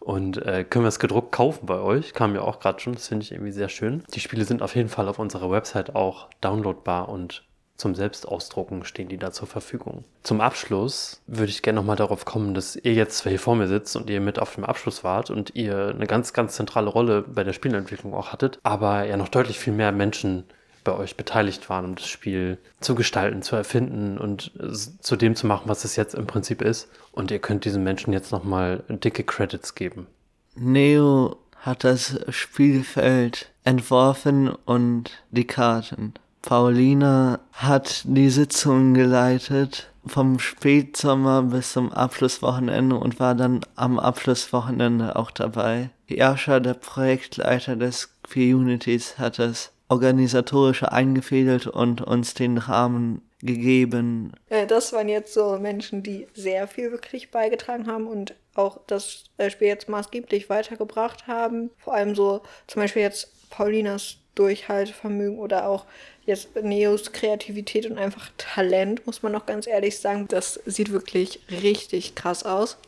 Und 0.00 0.38
äh, 0.38 0.64
können 0.64 0.84
wir 0.84 0.88
es 0.88 0.98
gedruckt 0.98 1.30
kaufen 1.30 1.66
bei 1.66 1.78
euch? 1.78 2.14
Kam 2.14 2.34
ja 2.34 2.40
auch 2.40 2.58
gerade 2.58 2.80
schon, 2.80 2.94
das 2.94 3.08
finde 3.08 3.24
ich 3.24 3.32
irgendwie 3.32 3.52
sehr 3.52 3.68
schön. 3.68 4.02
Die 4.14 4.20
Spiele 4.20 4.44
sind 4.44 4.62
auf 4.62 4.74
jeden 4.74 4.88
Fall 4.88 5.08
auf 5.08 5.18
unserer 5.18 5.50
Website 5.50 5.94
auch 5.94 6.28
downloadbar 6.40 7.08
und 7.08 7.44
zum 7.76 7.94
Selbstausdrucken 7.94 8.84
stehen 8.84 9.08
die 9.08 9.16
da 9.16 9.32
zur 9.32 9.46
Verfügung. 9.48 10.04
Zum 10.22 10.40
Abschluss 10.42 11.22
würde 11.26 11.50
ich 11.50 11.62
gerne 11.62 11.80
nochmal 11.80 11.96
darauf 11.96 12.26
kommen, 12.26 12.52
dass 12.52 12.76
ihr 12.76 12.92
jetzt 12.92 13.22
hier 13.22 13.38
vor 13.38 13.56
mir 13.56 13.68
sitzt 13.68 13.96
und 13.96 14.10
ihr 14.10 14.20
mit 14.20 14.38
auf 14.38 14.54
dem 14.54 14.64
Abschluss 14.64 15.02
wart 15.02 15.30
und 15.30 15.54
ihr 15.54 15.88
eine 15.88 16.06
ganz, 16.06 16.34
ganz 16.34 16.56
zentrale 16.56 16.90
Rolle 16.90 17.22
bei 17.22 17.42
der 17.42 17.54
Spielentwicklung 17.54 18.12
auch 18.12 18.32
hattet, 18.32 18.58
aber 18.62 19.04
ja 19.04 19.16
noch 19.16 19.28
deutlich 19.28 19.58
viel 19.58 19.72
mehr 19.72 19.92
Menschen 19.92 20.44
bei 20.84 20.92
euch 20.92 21.16
beteiligt 21.16 21.68
waren, 21.68 21.84
um 21.84 21.94
das 21.94 22.08
Spiel 22.08 22.58
zu 22.80 22.94
gestalten, 22.94 23.42
zu 23.42 23.56
erfinden 23.56 24.18
und 24.18 24.52
zu 25.00 25.16
dem 25.16 25.36
zu 25.36 25.46
machen, 25.46 25.68
was 25.68 25.84
es 25.84 25.96
jetzt 25.96 26.14
im 26.14 26.26
Prinzip 26.26 26.62
ist. 26.62 26.88
Und 27.12 27.30
ihr 27.30 27.38
könnt 27.38 27.64
diesen 27.64 27.82
Menschen 27.82 28.12
jetzt 28.12 28.32
nochmal 28.32 28.84
dicke 28.88 29.24
Credits 29.24 29.74
geben. 29.74 30.06
Neo 30.54 31.36
hat 31.56 31.84
das 31.84 32.18
Spielfeld 32.28 33.50
entworfen 33.64 34.48
und 34.48 35.10
die 35.30 35.46
Karten. 35.46 36.14
Paulina 36.42 37.40
hat 37.52 38.02
die 38.06 38.30
Sitzung 38.30 38.94
geleitet 38.94 39.90
vom 40.06 40.38
Spätsommer 40.38 41.42
bis 41.42 41.72
zum 41.72 41.92
Abschlusswochenende 41.92 42.96
und 42.96 43.20
war 43.20 43.34
dann 43.34 43.60
am 43.76 43.98
Abschlusswochenende 43.98 45.16
auch 45.16 45.30
dabei. 45.30 45.90
Jascha, 46.08 46.60
der 46.60 46.74
Projektleiter 46.74 47.76
des 47.76 48.19
Communities, 48.32 49.18
hat 49.18 49.38
das 49.38 49.72
organisatorische 49.88 50.92
eingefädelt 50.92 51.66
und 51.66 52.00
uns 52.00 52.34
den 52.34 52.58
Rahmen 52.58 53.22
gegeben. 53.42 54.32
Äh, 54.48 54.66
das 54.66 54.92
waren 54.92 55.08
jetzt 55.08 55.34
so 55.34 55.58
Menschen, 55.58 56.02
die 56.02 56.28
sehr 56.34 56.68
viel 56.68 56.92
wirklich 56.92 57.30
beigetragen 57.30 57.86
haben 57.86 58.06
und 58.06 58.34
auch 58.54 58.80
das 58.86 59.24
Spiel 59.48 59.68
jetzt 59.68 59.88
maßgeblich 59.88 60.48
weitergebracht 60.48 61.26
haben. 61.26 61.70
Vor 61.78 61.94
allem 61.94 62.14
so 62.14 62.42
zum 62.66 62.82
Beispiel 62.82 63.02
jetzt 63.02 63.50
Paulinas 63.50 64.18
Durchhaltevermögen 64.36 65.38
oder 65.38 65.68
auch 65.68 65.86
jetzt 66.24 66.54
Neos 66.62 67.12
Kreativität 67.12 67.90
und 67.90 67.98
einfach 67.98 68.30
Talent, 68.38 69.06
muss 69.06 69.22
man 69.22 69.32
noch 69.32 69.46
ganz 69.46 69.66
ehrlich 69.66 69.98
sagen. 69.98 70.28
Das 70.28 70.60
sieht 70.66 70.92
wirklich 70.92 71.40
richtig 71.50 72.14
krass 72.14 72.44
aus. 72.44 72.78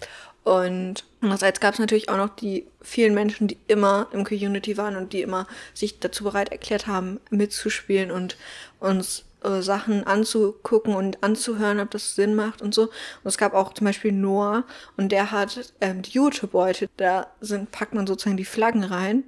Und 0.44 1.05
andererseits 1.20 1.61
gab 1.61 1.74
es 1.74 1.81
natürlich 1.81 2.09
auch 2.09 2.16
noch 2.16 2.31
die 2.31 2.66
vielen 2.81 3.14
Menschen, 3.14 3.46
die 3.46 3.59
immer 3.68 4.09
im 4.12 4.24
Community 4.24 4.76
waren 4.76 4.96
und 4.96 5.12
die 5.12 5.22
immer 5.22 5.46
sich 5.72 6.00
dazu 6.00 6.24
bereit 6.24 6.50
erklärt 6.50 6.87
haben, 6.87 7.20
mitzuspielen 7.31 8.11
und 8.11 8.37
uns 8.81 9.24
äh, 9.44 9.62
Sachen 9.62 10.05
anzugucken 10.05 10.94
und 10.94 11.22
anzuhören, 11.22 11.78
ob 11.78 11.90
das 11.90 12.16
Sinn 12.16 12.35
macht 12.35 12.61
und 12.61 12.74
so. 12.74 12.83
Und 12.83 12.90
es 13.24 13.38
gab 13.38 13.55
auch 13.55 13.72
zum 13.72 13.85
Beispiel 13.85 14.12
Noah 14.12 14.64
und 14.96 15.12
der 15.12 15.31
hat 15.31 15.72
ähm, 15.81 16.02
die 16.02 16.11
Jutebeutel. 16.11 16.88
Da 16.96 17.28
sind, 17.40 17.70
packt 17.70 17.94
man 17.94 18.07
sozusagen 18.07 18.37
die 18.37 18.44
Flaggen 18.44 18.85
rein, 18.85 19.24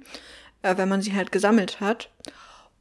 äh, 0.63 0.75
wenn 0.77 0.89
man 0.89 1.01
sie 1.01 1.13
halt 1.13 1.31
gesammelt 1.31 1.79
hat. 1.79 2.09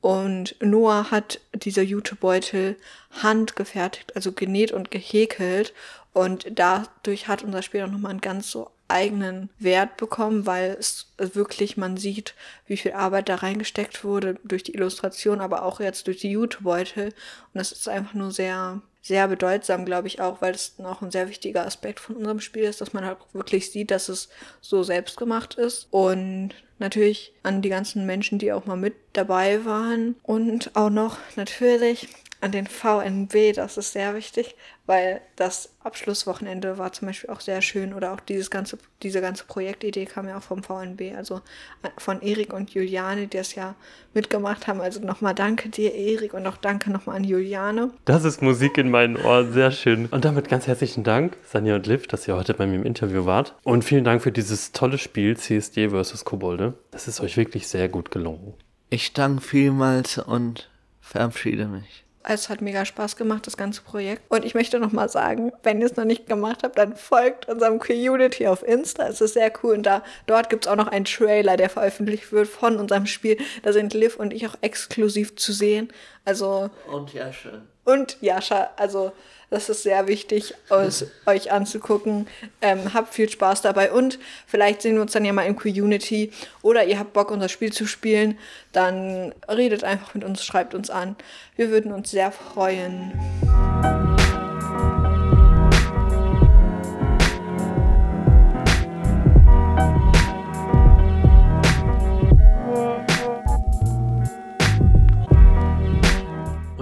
Und 0.00 0.56
Noah 0.60 1.10
hat 1.10 1.40
diese 1.54 1.82
Jutebeutel 1.82 2.76
handgefertigt, 3.22 4.14
also 4.16 4.32
genäht 4.32 4.72
und 4.72 4.90
gehäkelt 4.90 5.72
und 6.14 6.46
dadurch 6.54 7.28
hat 7.28 7.42
unser 7.42 7.60
Spiel 7.60 7.82
auch 7.82 7.90
nochmal 7.90 8.12
einen 8.12 8.20
ganz 8.20 8.50
so 8.50 8.70
eigenen 8.88 9.50
Wert 9.58 9.96
bekommen, 9.96 10.46
weil 10.46 10.76
es 10.78 11.08
wirklich, 11.18 11.76
man 11.76 11.96
sieht, 11.96 12.34
wie 12.66 12.76
viel 12.76 12.92
Arbeit 12.92 13.28
da 13.28 13.34
reingesteckt 13.36 14.04
wurde 14.04 14.36
durch 14.44 14.62
die 14.62 14.74
Illustration, 14.74 15.40
aber 15.40 15.64
auch 15.64 15.80
jetzt 15.80 16.06
durch 16.06 16.18
die 16.18 16.30
YouTube-Beutel. 16.30 17.06
Und 17.06 17.14
das 17.54 17.72
ist 17.72 17.88
einfach 17.88 18.14
nur 18.14 18.30
sehr, 18.30 18.80
sehr 19.02 19.26
bedeutsam, 19.26 19.84
glaube 19.84 20.06
ich 20.06 20.20
auch, 20.20 20.40
weil 20.40 20.54
es 20.54 20.74
auch 20.78 21.02
ein 21.02 21.10
sehr 21.10 21.28
wichtiger 21.28 21.66
Aspekt 21.66 21.98
von 21.98 22.16
unserem 22.16 22.40
Spiel 22.40 22.64
ist, 22.64 22.80
dass 22.80 22.92
man 22.92 23.04
halt 23.04 23.18
wirklich 23.32 23.72
sieht, 23.72 23.90
dass 23.90 24.08
es 24.08 24.28
so 24.60 24.82
selbst 24.84 25.16
gemacht 25.16 25.54
ist. 25.54 25.88
Und 25.90 26.50
natürlich 26.78 27.32
an 27.42 27.62
die 27.62 27.70
ganzen 27.70 28.06
Menschen, 28.06 28.38
die 28.38 28.52
auch 28.52 28.66
mal 28.66 28.76
mit 28.76 28.94
dabei 29.14 29.64
waren. 29.64 30.16
Und 30.22 30.76
auch 30.76 30.90
noch 30.90 31.18
natürlich 31.36 32.08
an 32.44 32.52
den 32.52 32.66
VNB, 32.66 33.54
das 33.54 33.78
ist 33.78 33.92
sehr 33.92 34.14
wichtig, 34.14 34.54
weil 34.84 35.22
das 35.34 35.70
Abschlusswochenende 35.82 36.76
war 36.76 36.92
zum 36.92 37.08
Beispiel 37.08 37.30
auch 37.30 37.40
sehr 37.40 37.62
schön 37.62 37.94
oder 37.94 38.12
auch 38.12 38.20
dieses 38.20 38.50
ganze, 38.50 38.76
diese 39.02 39.22
ganze 39.22 39.44
Projektidee 39.44 40.04
kam 40.04 40.28
ja 40.28 40.36
auch 40.36 40.42
vom 40.42 40.62
VNB, 40.62 41.16
also 41.16 41.40
von 41.96 42.20
Erik 42.20 42.52
und 42.52 42.74
Juliane, 42.74 43.28
die 43.28 43.38
es 43.38 43.54
ja 43.54 43.76
mitgemacht 44.12 44.66
haben. 44.66 44.82
Also 44.82 45.00
nochmal 45.00 45.34
danke 45.34 45.70
dir, 45.70 45.94
Erik, 45.94 46.34
und 46.34 46.46
auch 46.46 46.58
danke 46.58 46.92
nochmal 46.92 47.16
an 47.16 47.24
Juliane. 47.24 47.92
Das 48.04 48.24
ist 48.24 48.42
Musik 48.42 48.76
in 48.76 48.90
meinen 48.90 49.16
Ohren, 49.16 49.54
sehr 49.54 49.70
schön. 49.70 50.04
Und 50.10 50.26
damit 50.26 50.50
ganz 50.50 50.66
herzlichen 50.66 51.02
Dank, 51.02 51.38
Sanja 51.50 51.76
und 51.76 51.86
Liv, 51.86 52.06
dass 52.08 52.28
ihr 52.28 52.36
heute 52.36 52.52
bei 52.52 52.66
mir 52.66 52.76
im 52.76 52.84
Interview 52.84 53.24
wart. 53.24 53.54
Und 53.62 53.86
vielen 53.86 54.04
Dank 54.04 54.20
für 54.20 54.32
dieses 54.32 54.72
tolle 54.72 54.98
Spiel 54.98 55.34
CSD 55.38 55.88
vs. 55.88 56.26
Kobolde. 56.26 56.74
Das 56.90 57.08
ist 57.08 57.22
euch 57.22 57.38
wirklich 57.38 57.68
sehr 57.68 57.88
gut 57.88 58.10
gelungen. 58.10 58.52
Ich 58.90 59.14
danke 59.14 59.40
vielmals 59.40 60.18
und 60.18 60.68
verabschiede 61.00 61.68
mich. 61.68 62.03
Es 62.26 62.48
hat 62.48 62.62
mega 62.62 62.84
Spaß 62.84 63.16
gemacht, 63.16 63.46
das 63.46 63.56
ganze 63.56 63.82
Projekt. 63.82 64.22
Und 64.30 64.44
ich 64.44 64.54
möchte 64.54 64.80
noch 64.80 64.92
mal 64.92 65.10
sagen, 65.10 65.52
wenn 65.62 65.80
ihr 65.80 65.86
es 65.86 65.96
noch 65.96 66.06
nicht 66.06 66.26
gemacht 66.26 66.62
habt, 66.62 66.78
dann 66.78 66.96
folgt 66.96 67.48
unserem 67.48 67.78
Community 67.78 68.46
auf 68.46 68.62
Insta. 68.62 69.08
Es 69.08 69.20
ist 69.20 69.34
sehr 69.34 69.52
cool. 69.62 69.74
Und 69.74 69.84
da, 69.84 70.02
dort 70.26 70.48
gibt 70.48 70.64
es 70.64 70.72
auch 70.72 70.76
noch 70.76 70.88
einen 70.88 71.04
Trailer, 71.04 71.58
der 71.58 71.68
veröffentlicht 71.68 72.32
wird 72.32 72.48
von 72.48 72.76
unserem 72.76 73.06
Spiel. 73.06 73.36
Da 73.62 73.74
sind 73.74 73.92
Liv 73.92 74.16
und 74.16 74.32
ich 74.32 74.46
auch 74.46 74.56
exklusiv 74.62 75.36
zu 75.36 75.52
sehen. 75.52 75.92
Also. 76.24 76.70
Und 76.90 77.12
Jascha. 77.12 77.62
Und 77.84 78.16
Jascha. 78.20 78.70
Also 78.76 79.12
das 79.50 79.68
ist 79.68 79.84
sehr 79.84 80.08
wichtig, 80.08 80.54
aus, 80.68 81.06
euch 81.26 81.52
anzugucken. 81.52 82.26
Ähm, 82.60 82.92
habt 82.92 83.14
viel 83.14 83.28
Spaß 83.28 83.62
dabei 83.62 83.92
und 83.92 84.18
vielleicht 84.46 84.82
sehen 84.82 84.96
wir 84.96 85.02
uns 85.02 85.12
dann 85.12 85.24
ja 85.24 85.32
mal 85.32 85.46
im 85.46 85.54
Community 85.54 86.32
oder 86.62 86.84
ihr 86.84 86.98
habt 86.98 87.12
Bock, 87.12 87.30
unser 87.30 87.48
Spiel 87.48 87.72
zu 87.72 87.86
spielen. 87.86 88.36
Dann 88.72 89.32
redet 89.48 89.84
einfach 89.84 90.14
mit 90.14 90.24
uns, 90.24 90.44
schreibt 90.44 90.74
uns 90.74 90.90
an. 90.90 91.14
Wir 91.56 91.70
würden 91.70 91.92
uns 91.92 92.10
sehr 92.10 92.32
freuen. 92.32 93.12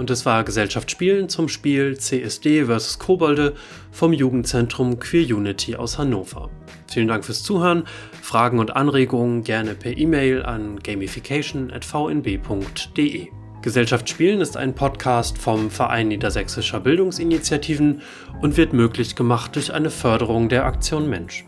Es 0.09 0.25
war 0.25 0.43
Gesellschaft 0.43 0.89
Spielen 0.91 1.29
zum 1.29 1.47
Spiel 1.49 1.97
CSD 1.97 2.65
vs. 2.65 2.99
Kobolde 2.99 3.55
vom 3.91 4.13
Jugendzentrum 4.13 4.99
Queer 4.99 5.35
Unity 5.35 5.75
aus 5.75 5.97
Hannover. 5.97 6.51
Vielen 6.91 7.07
Dank 7.07 7.25
fürs 7.25 7.41
Zuhören. 7.43 7.85
Fragen 8.21 8.59
und 8.59 8.75
Anregungen 8.75 9.43
gerne 9.43 9.73
per 9.75 9.97
E-Mail 9.97 10.43
an 10.43 10.79
gamification.vnb.de. 10.79 13.27
Gesellschaft 13.61 14.09
Spielen 14.09 14.41
ist 14.41 14.57
ein 14.57 14.75
Podcast 14.75 15.37
vom 15.37 15.71
Verein 15.71 16.09
Niedersächsischer 16.09 16.81
Bildungsinitiativen 16.81 18.01
und 18.41 18.57
wird 18.57 18.73
möglich 18.73 19.15
gemacht 19.15 19.55
durch 19.55 19.73
eine 19.73 19.89
Förderung 19.89 20.49
der 20.49 20.65
Aktion 20.65 21.09
Mensch. 21.09 21.45